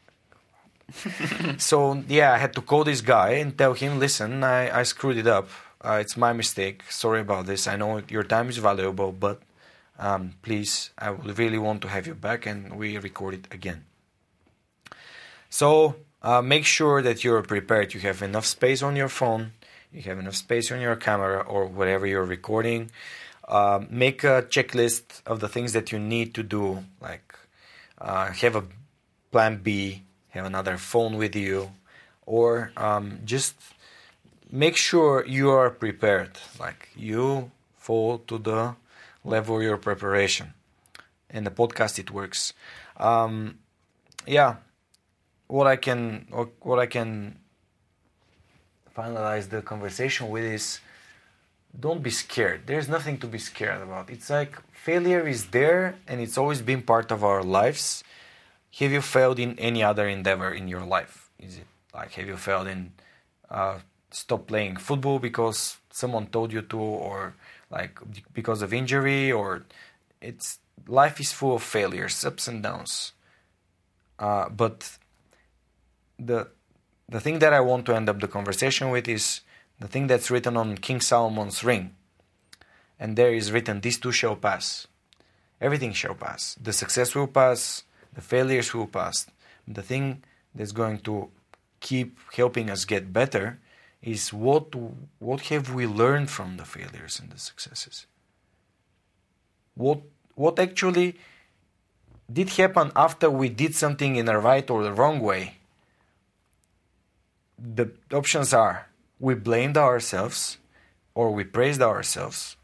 so 1.59 2.03
yeah, 2.09 2.33
I 2.33 2.39
had 2.39 2.53
to 2.55 2.61
call 2.61 2.85
this 2.85 3.01
guy 3.01 3.31
and 3.31 3.57
tell 3.57 3.75
him, 3.75 3.99
listen, 3.99 4.45
I, 4.45 4.81
I 4.81 4.83
screwed 4.83 5.17
it 5.17 5.27
up. 5.27 5.49
Uh, 5.81 5.99
it's 6.01 6.17
my 6.17 6.33
mistake. 6.33 6.83
Sorry 6.91 7.21
about 7.21 7.47
this. 7.47 7.67
I 7.67 7.77
know 7.77 8.03
your 8.09 8.25
time 8.25 8.49
is 8.49 8.59
valuable, 8.59 9.13
but 9.13 9.43
um, 9.99 10.35
please, 10.43 10.91
I 10.99 11.11
would 11.11 11.39
really 11.39 11.59
want 11.59 11.83
to 11.83 11.89
have 11.89 12.07
you 12.07 12.15
back 12.15 12.47
and 12.47 12.77
we 12.77 12.99
record 12.99 13.35
it 13.35 13.49
again. 13.51 13.85
So 15.51 15.97
uh, 16.23 16.43
make 16.43 16.65
sure 16.65 17.03
that 17.03 17.23
you're 17.23 17.43
prepared. 17.43 17.95
You 17.95 18.01
have 18.01 18.23
enough 18.23 18.47
space 18.47 18.83
on 18.83 18.97
your 18.97 19.09
phone, 19.09 19.53
you 19.93 20.03
have 20.03 20.19
enough 20.19 20.37
space 20.37 20.73
on 20.73 20.81
your 20.81 20.97
camera 20.97 21.41
or 21.41 21.67
whatever 21.67 22.07
you're 22.07 22.25
recording. 22.25 22.91
Uh, 23.47 23.85
make 23.91 24.25
a 24.25 24.43
checklist 24.49 25.23
of 25.27 25.41
the 25.41 25.49
things 25.49 25.75
that 25.75 25.93
you 25.93 25.99
need 25.99 26.35
to 26.35 26.43
do, 26.43 26.83
like 27.01 27.35
uh, 27.99 28.33
have 28.33 28.57
a 28.57 28.65
plan 29.31 29.61
B, 29.63 30.03
have 30.35 30.45
another 30.45 30.77
phone 30.77 31.17
with 31.17 31.35
you, 31.35 31.71
or 32.27 32.73
um, 32.77 33.21
just 33.25 33.55
make 34.51 34.77
sure 34.77 35.25
you 35.27 35.51
are 35.51 35.71
prepared. 35.71 36.39
Like 36.59 36.91
you 36.97 37.51
fall 37.77 38.19
to 38.27 38.39
the 38.39 38.77
level 39.25 39.57
of 39.57 39.63
your 39.63 39.79
preparation. 39.79 40.55
In 41.31 41.45
the 41.45 41.51
podcast, 41.51 41.99
it 41.99 42.11
works. 42.11 42.53
Um, 42.97 43.59
yeah, 44.27 44.57
what 45.47 45.67
I 45.67 45.77
can 45.77 46.27
what 46.61 46.79
I 46.79 46.87
can 46.87 47.39
finalize 48.97 49.49
the 49.49 49.63
conversation 49.63 50.29
with 50.31 50.45
is 50.45 50.81
don't 51.79 52.03
be 52.03 52.11
scared. 52.11 52.67
There's 52.67 52.89
nothing 52.89 53.19
to 53.19 53.27
be 53.27 53.39
scared 53.39 53.83
about. 53.83 54.11
It's 54.11 54.31
like 54.31 54.53
failure 54.73 55.27
is 55.27 55.47
there 55.47 55.97
and 56.07 56.21
it's 56.21 56.39
always 56.39 56.63
been 56.63 56.83
part 56.83 57.11
of 57.11 57.25
our 57.25 57.43
lives. 57.43 58.05
Have 58.79 58.93
you 58.93 59.01
failed 59.01 59.39
in 59.39 59.59
any 59.59 59.83
other 59.83 60.09
endeavor 60.09 60.53
in 60.53 60.69
your 60.69 60.85
life? 60.85 61.31
Is 61.39 61.59
it 61.59 61.67
like 61.95 62.13
have 62.13 62.27
you 62.27 62.37
failed 62.37 62.67
in 62.67 62.93
uh, 63.51 63.79
stop 64.11 64.47
playing 64.47 64.77
football 64.77 65.19
because 65.19 65.79
someone 65.91 66.27
told 66.27 66.53
you 66.53 66.63
to, 66.63 66.79
or 66.79 67.35
like 67.71 67.99
because 68.33 68.63
of 68.63 68.73
injury, 68.73 69.31
or 69.31 69.65
it's 70.21 70.59
life 70.87 71.21
is 71.21 71.33
full 71.33 71.57
of 71.57 71.63
failures, 71.63 72.25
ups 72.25 72.49
and 72.49 72.63
downs. 72.63 73.13
Uh, 74.19 74.49
but 74.49 74.99
the 76.19 76.49
the 77.09 77.21
thing 77.21 77.39
that 77.41 77.53
I 77.53 77.61
want 77.61 77.87
to 77.87 77.95
end 77.95 78.09
up 78.09 78.21
the 78.21 78.29
conversation 78.29 78.91
with 78.91 79.09
is 79.09 79.41
the 79.81 79.89
thing 79.89 80.07
that's 80.07 80.31
written 80.31 80.57
on 80.57 80.79
King 80.79 81.01
Solomon's 81.01 81.63
ring. 81.63 81.95
And 82.99 83.17
there 83.17 83.35
is 83.35 83.53
written, 83.53 83.81
These 83.81 83.99
two 83.99 84.13
shall 84.13 84.37
pass. 84.37 84.87
Everything 85.61 85.93
shall 85.93 86.15
pass. 86.15 86.55
The 86.63 86.73
success 86.73 87.15
will 87.15 87.27
pass, 87.27 87.83
the 88.15 88.21
failures 88.21 88.73
will 88.75 88.87
pass. 88.87 89.27
The 89.67 89.83
thing 89.83 90.23
that's 90.55 90.73
going 90.73 90.99
to 91.01 91.31
keep 91.81 92.19
helping 92.35 92.71
us 92.71 92.85
get 92.85 93.13
better 93.13 93.59
is 94.03 94.33
what, 94.33 94.75
what 95.19 95.41
have 95.43 95.73
we 95.75 95.87
learned 95.87 96.31
from 96.31 96.57
the 96.57 96.65
failures 96.65 97.19
and 97.21 97.31
the 97.31 97.39
successes? 97.39 98.07
What, 99.75 100.01
what 100.35 100.59
actually 100.59 101.17
did 102.33 102.51
happen 102.51 102.93
after 102.95 103.31
we 103.31 103.49
did 103.49 103.75
something 103.75 104.17
in 104.17 104.27
the 104.27 104.39
right 104.39 104.69
or 104.71 104.83
the 104.83 104.93
wrong 104.93 105.21
way? 105.21 105.57
The 107.59 107.91
options 108.13 108.53
are 108.53 108.89
we 109.19 109.35
blamed 109.35 109.77
ourselves, 109.77 110.59
or 111.15 111.31
we 111.31 111.45
praised 111.45 111.81
ourselves, 111.81 112.57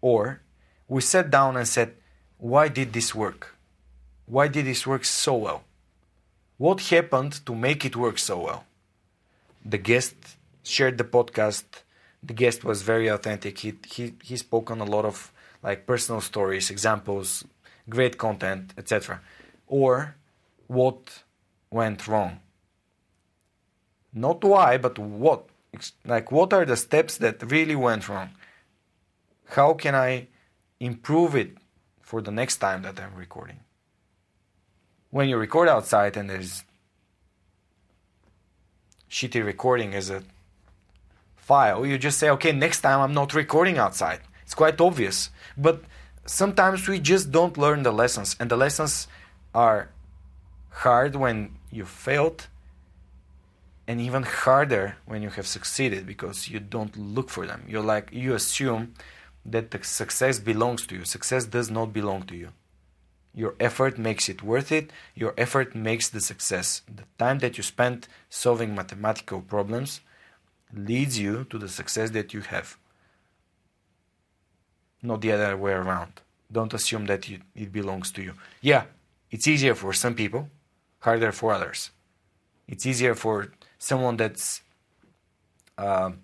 or 0.00 0.40
we 0.88 1.00
sat 1.00 1.30
down 1.30 1.56
and 1.56 1.66
said, 1.66 1.94
Why 2.42 2.66
did 2.66 2.92
this 2.92 3.14
work? 3.14 3.54
Why 4.26 4.48
did 4.48 4.66
this 4.66 4.84
work 4.84 5.04
so 5.04 5.36
well? 5.36 5.62
What 6.58 6.80
happened 6.80 7.46
to 7.46 7.54
make 7.54 7.84
it 7.84 7.94
work 7.94 8.18
so 8.18 8.40
well? 8.40 8.64
The 9.64 9.78
guest 9.78 10.16
shared 10.64 10.98
the 10.98 11.04
podcast. 11.04 11.62
The 12.20 12.34
guest 12.34 12.64
was 12.64 12.82
very 12.82 13.06
authentic. 13.06 13.60
He, 13.60 13.74
he, 13.88 14.14
he 14.24 14.36
spoke 14.36 14.72
on 14.72 14.80
a 14.80 14.84
lot 14.84 15.04
of 15.04 15.30
like 15.62 15.86
personal 15.86 16.20
stories, 16.20 16.68
examples, 16.68 17.44
great 17.88 18.18
content, 18.18 18.74
etc. 18.76 19.20
Or 19.68 20.16
what 20.66 21.22
went 21.70 22.08
wrong? 22.08 22.40
not 24.12 24.42
why, 24.42 24.78
but 24.78 24.98
what. 24.98 25.46
Like, 26.04 26.32
what 26.32 26.52
are 26.52 26.64
the 26.64 26.76
steps 26.76 27.18
that 27.18 27.40
really 27.52 27.76
went 27.76 28.08
wrong? 28.08 28.30
How 29.50 29.74
can 29.74 29.94
I 29.94 30.26
improve 30.80 31.36
it 31.36 31.56
for 32.12 32.20
the 32.20 32.30
next 32.30 32.58
time 32.58 32.82
that 32.82 33.00
I'm 33.00 33.14
recording? 33.16 33.60
When 35.08 35.30
you 35.30 35.38
record 35.38 35.66
outside 35.66 36.14
and 36.18 36.28
there's 36.28 36.62
shitty 39.10 39.42
recording 39.42 39.94
as 39.94 40.10
a 40.10 40.22
file, 41.36 41.86
you 41.86 41.96
just 41.96 42.18
say, 42.18 42.28
okay, 42.28 42.52
next 42.52 42.82
time 42.82 43.00
I'm 43.00 43.14
not 43.14 43.32
recording 43.32 43.78
outside. 43.78 44.20
It's 44.42 44.52
quite 44.52 44.78
obvious. 44.78 45.30
But 45.56 45.84
sometimes 46.26 46.86
we 46.86 46.98
just 46.98 47.32
don't 47.32 47.56
learn 47.56 47.82
the 47.82 47.92
lessons, 48.02 48.36
and 48.38 48.50
the 48.50 48.58
lessons 48.58 49.08
are 49.54 49.88
hard 50.84 51.16
when 51.16 51.36
you 51.70 51.86
failed 51.86 52.46
and 53.88 54.02
even 54.02 54.22
harder 54.22 54.96
when 55.06 55.22
you 55.22 55.30
have 55.30 55.46
succeeded 55.46 56.06
because 56.06 56.50
you 56.50 56.60
don't 56.60 56.94
look 56.94 57.30
for 57.30 57.46
them. 57.46 57.64
You're 57.66 57.88
like 57.94 58.10
you 58.12 58.34
assume 58.34 58.92
that 59.44 59.84
success 59.84 60.38
belongs 60.38 60.86
to 60.86 60.96
you. 60.96 61.04
Success 61.04 61.44
does 61.44 61.70
not 61.70 61.92
belong 61.92 62.22
to 62.24 62.36
you. 62.36 62.50
Your 63.34 63.54
effort 63.58 63.98
makes 63.98 64.28
it 64.28 64.42
worth 64.42 64.70
it. 64.70 64.90
Your 65.14 65.34
effort 65.38 65.74
makes 65.74 66.08
the 66.08 66.20
success. 66.20 66.82
The 66.86 67.04
time 67.18 67.38
that 67.38 67.56
you 67.56 67.62
spend 67.62 68.08
solving 68.28 68.74
mathematical 68.74 69.40
problems 69.40 70.00
leads 70.74 71.18
you 71.18 71.44
to 71.44 71.58
the 71.58 71.68
success 71.68 72.10
that 72.10 72.34
you 72.34 72.40
have. 72.42 72.76
Not 75.02 75.20
the 75.22 75.32
other 75.32 75.56
way 75.56 75.72
around. 75.72 76.20
Don't 76.50 76.74
assume 76.74 77.06
that 77.06 77.28
you, 77.28 77.40
it 77.54 77.72
belongs 77.72 78.12
to 78.12 78.22
you. 78.22 78.34
Yeah, 78.60 78.84
it's 79.30 79.48
easier 79.48 79.74
for 79.74 79.92
some 79.94 80.14
people, 80.14 80.50
harder 81.00 81.32
for 81.32 81.52
others. 81.52 81.90
It's 82.68 82.86
easier 82.86 83.14
for 83.14 83.52
someone 83.78 84.16
that's 84.18 84.62
um, 85.78 86.20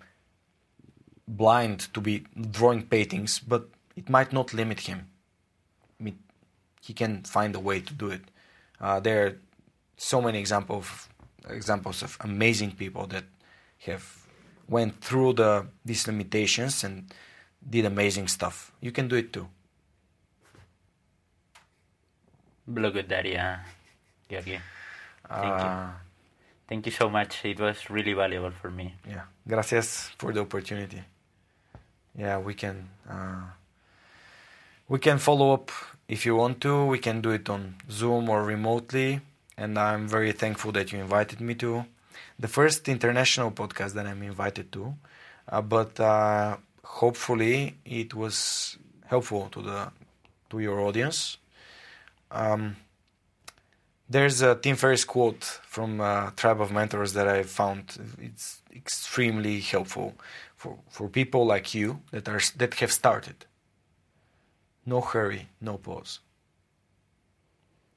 blind 1.29 1.93
to 1.93 2.01
be 2.01 2.25
drawing 2.51 2.83
paintings, 2.83 3.39
but 3.39 3.69
it 3.95 4.09
might 4.09 4.33
not 4.33 4.53
limit 4.53 4.81
him. 4.81 5.07
I 5.99 6.03
mean, 6.03 6.19
he 6.81 6.93
can 6.93 7.23
find 7.23 7.55
a 7.55 7.59
way 7.59 7.81
to 7.81 7.93
do 7.93 8.09
it. 8.09 8.21
Uh, 8.81 8.99
there 8.99 9.25
are 9.25 9.37
so 9.97 10.21
many 10.21 10.39
examples 10.39 11.09
examples 11.49 12.03
of 12.03 12.17
amazing 12.21 12.71
people 12.71 13.07
that 13.07 13.23
have 13.85 14.25
went 14.67 15.01
through 15.01 15.33
the 15.33 15.65
these 15.85 16.07
limitations 16.07 16.83
and 16.83 17.13
did 17.67 17.85
amazing 17.85 18.27
stuff. 18.27 18.71
You 18.81 18.91
can 18.91 19.07
do 19.07 19.15
it 19.15 19.33
too. 19.33 19.47
Daddy, 25.29 25.39
uh, 25.39 25.41
Thank 25.41 25.59
you. 25.59 25.67
Uh, 25.67 25.89
Thank 26.67 26.85
you 26.85 26.91
so 26.91 27.09
much. 27.09 27.43
It 27.45 27.59
was 27.59 27.89
really 27.89 28.13
valuable 28.13 28.51
for 28.51 28.69
me. 28.69 28.93
yeah, 29.07 29.23
gracias 29.47 30.11
for 30.19 30.31
the 30.31 30.41
opportunity. 30.41 31.01
Yeah, 32.17 32.39
we 32.39 32.53
can 32.53 32.89
uh, 33.09 33.41
we 34.87 34.99
can 34.99 35.19
follow 35.19 35.53
up 35.53 35.71
if 36.07 36.25
you 36.25 36.35
want 36.35 36.61
to. 36.61 36.85
We 36.85 36.99
can 36.99 37.21
do 37.21 37.31
it 37.31 37.49
on 37.49 37.75
Zoom 37.89 38.29
or 38.29 38.43
remotely, 38.43 39.21
and 39.57 39.77
I'm 39.77 40.07
very 40.07 40.31
thankful 40.31 40.71
that 40.73 40.91
you 40.91 40.99
invited 40.99 41.39
me 41.39 41.55
to 41.55 41.85
the 42.39 42.47
first 42.47 42.87
international 42.87 43.51
podcast 43.51 43.93
that 43.93 44.07
I'm 44.07 44.23
invited 44.23 44.71
to. 44.71 44.95
Uh, 45.47 45.61
but 45.61 45.99
uh, 45.99 46.57
hopefully, 46.83 47.77
it 47.85 48.13
was 48.13 48.77
helpful 49.05 49.49
to 49.49 49.61
the 49.61 49.91
to 50.49 50.59
your 50.59 50.79
audience. 50.79 51.37
Um, 52.31 52.75
there's 54.09 54.41
a 54.41 54.55
Tim 54.55 54.75
Ferriss 54.75 55.05
quote 55.05 55.43
from 55.43 56.01
uh, 56.01 56.31
Tribe 56.35 56.61
of 56.61 56.71
Mentors 56.71 57.13
that 57.13 57.27
I 57.27 57.43
found. 57.43 58.15
It's 58.19 58.61
extremely 58.75 59.59
helpful 59.59 60.15
for, 60.59 60.77
for 60.89 61.07
people 61.07 61.45
like 61.45 61.73
you 61.73 62.01
that 62.11 62.27
are 62.27 62.41
that 62.57 62.73
have 62.75 62.91
started. 62.91 63.45
No 64.85 64.99
hurry, 64.99 65.47
no 65.61 65.77
pause. 65.77 66.19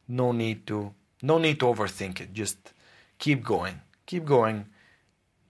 No 0.07 0.31
need 0.31 0.65
to 0.69 0.95
no 1.23 1.39
need 1.39 1.59
to 1.59 1.67
overthink 1.67 2.21
it. 2.21 2.33
Just 2.33 2.73
keep 3.19 3.43
going. 3.43 3.81
Keep 4.07 4.27
going. 4.27 4.67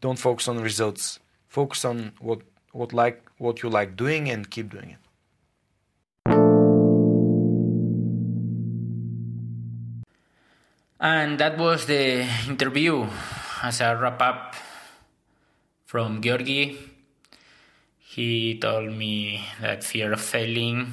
Don't 0.00 0.18
focus 0.18 0.48
on 0.48 0.60
results. 0.60 1.18
Focus 1.48 1.84
on 1.84 2.12
what 2.18 2.40
what 2.72 2.94
like 2.94 3.20
what 3.36 3.62
you 3.62 3.68
like 3.68 3.94
doing 3.94 4.30
and 4.30 4.48
keep 4.50 4.70
doing 4.70 4.96
it. 4.96 5.02
And 10.98 11.38
that 11.40 11.58
was 11.58 11.84
the 11.84 12.24
interview 12.48 13.06
as 13.62 13.82
a 13.82 13.98
wrap 14.00 14.22
up 14.22 14.54
from 15.84 16.22
Georgi. 16.22 16.91
He 18.14 18.58
told 18.58 18.92
me 18.92 19.42
that 19.60 19.84
fear 19.84 20.12
of 20.12 20.20
failing, 20.20 20.92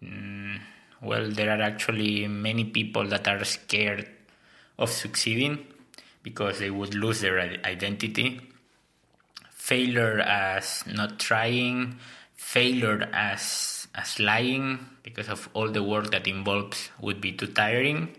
mm, 0.00 0.60
well, 1.00 1.28
there 1.28 1.50
are 1.50 1.60
actually 1.60 2.28
many 2.28 2.64
people 2.64 3.08
that 3.08 3.26
are 3.26 3.42
scared 3.44 4.06
of 4.78 4.90
succeeding 4.90 5.66
because 6.22 6.60
they 6.60 6.70
would 6.70 6.94
lose 6.94 7.20
their 7.20 7.40
identity. 7.40 8.40
Failure 9.50 10.20
as 10.20 10.84
not 10.86 11.18
trying, 11.18 11.98
failure 12.34 13.08
as, 13.12 13.88
as 13.94 14.20
lying 14.20 14.78
because 15.02 15.28
of 15.28 15.48
all 15.54 15.68
the 15.68 15.82
work 15.82 16.12
that 16.12 16.28
involves 16.28 16.90
would 17.00 17.20
be 17.20 17.32
too 17.32 17.48
tiring 17.48 18.14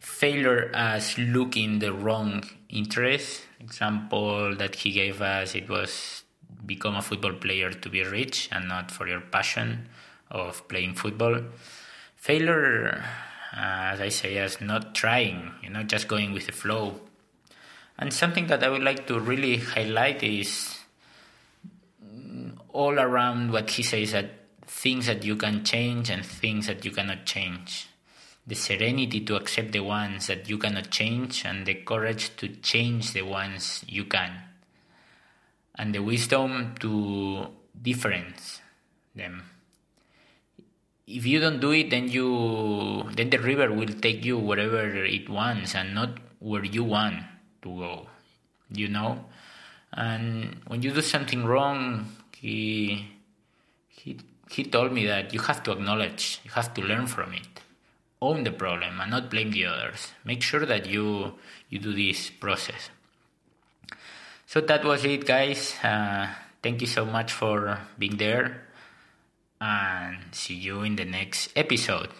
failure 0.00 0.70
as 0.74 1.16
looking 1.18 1.78
the 1.78 1.92
wrong 1.92 2.42
interest. 2.68 3.42
Example 3.60 4.56
that 4.56 4.74
he 4.74 4.92
gave 4.92 5.22
us 5.22 5.54
it 5.54 5.68
was 5.68 6.19
become 6.70 6.94
a 6.94 7.02
football 7.02 7.32
player 7.32 7.72
to 7.72 7.88
be 7.88 8.04
rich 8.04 8.48
and 8.52 8.68
not 8.68 8.92
for 8.92 9.08
your 9.08 9.20
passion 9.20 9.88
of 10.30 10.68
playing 10.68 10.94
football. 10.94 11.42
Failure, 12.14 13.02
uh, 13.52 13.94
as 13.94 14.00
I 14.00 14.08
say, 14.08 14.38
as 14.38 14.60
not 14.60 14.94
trying, 14.94 15.50
you 15.64 15.70
know, 15.70 15.82
just 15.82 16.06
going 16.06 16.32
with 16.32 16.46
the 16.46 16.52
flow. 16.52 17.00
And 17.98 18.12
something 18.12 18.46
that 18.46 18.62
I 18.62 18.68
would 18.68 18.84
like 18.84 19.08
to 19.08 19.18
really 19.18 19.56
highlight 19.56 20.22
is 20.22 20.78
all 22.68 23.00
around 23.00 23.50
what 23.50 23.68
he 23.70 23.82
says 23.82 24.12
that 24.12 24.30
things 24.64 25.06
that 25.06 25.24
you 25.24 25.34
can 25.34 25.64
change 25.64 26.08
and 26.08 26.24
things 26.24 26.68
that 26.68 26.84
you 26.84 26.92
cannot 26.92 27.26
change 27.26 27.88
the 28.46 28.54
serenity 28.54 29.20
to 29.20 29.34
accept 29.34 29.72
the 29.72 29.80
ones 29.80 30.28
that 30.28 30.48
you 30.48 30.56
cannot 30.56 30.88
change 30.90 31.44
and 31.44 31.66
the 31.66 31.74
courage 31.74 32.30
to 32.36 32.46
change 32.62 33.12
the 33.12 33.22
ones 33.22 33.84
you 33.88 34.04
can 34.04 34.30
and 35.80 35.94
the 35.96 36.02
wisdom 36.10 36.74
to 36.84 36.90
difference 37.88 38.60
them 39.20 39.42
if 41.06 41.24
you 41.26 41.40
don't 41.44 41.60
do 41.60 41.70
it 41.72 41.88
then 41.94 42.08
you 42.16 42.28
then 43.16 43.30
the 43.34 43.38
river 43.38 43.68
will 43.78 43.94
take 44.06 44.24
you 44.24 44.36
wherever 44.50 44.84
it 45.04 45.28
wants 45.28 45.74
and 45.74 45.94
not 45.94 46.18
where 46.50 46.64
you 46.64 46.84
want 46.84 47.16
to 47.62 47.70
go 47.84 47.94
you 48.82 48.88
know 48.88 49.24
and 49.92 50.60
when 50.66 50.82
you 50.82 50.92
do 50.98 51.02
something 51.14 51.44
wrong 51.44 51.80
he 52.36 53.06
he 53.88 54.18
he 54.50 54.64
told 54.64 54.92
me 54.92 55.06
that 55.06 55.32
you 55.32 55.40
have 55.48 55.62
to 55.62 55.72
acknowledge 55.72 56.40
you 56.44 56.50
have 56.50 56.72
to 56.74 56.82
learn 56.92 57.06
from 57.06 57.32
it 57.32 57.64
own 58.22 58.44
the 58.44 58.52
problem 58.52 59.00
and 59.00 59.10
not 59.10 59.30
blame 59.30 59.50
the 59.50 59.66
others. 59.66 60.12
Make 60.24 60.42
sure 60.42 60.66
that 60.66 60.86
you 60.86 61.34
you 61.68 61.78
do 61.78 61.92
this 61.92 62.30
process. 62.30 62.90
So 64.50 64.60
that 64.60 64.82
was 64.82 65.04
it, 65.04 65.26
guys. 65.30 65.78
Uh, 65.78 66.26
thank 66.60 66.80
you 66.80 66.88
so 66.88 67.04
much 67.06 67.30
for 67.30 67.78
being 67.96 68.16
there, 68.16 68.66
and 69.60 70.18
see 70.34 70.54
you 70.54 70.82
in 70.82 70.96
the 70.96 71.04
next 71.04 71.54
episode. 71.54 72.10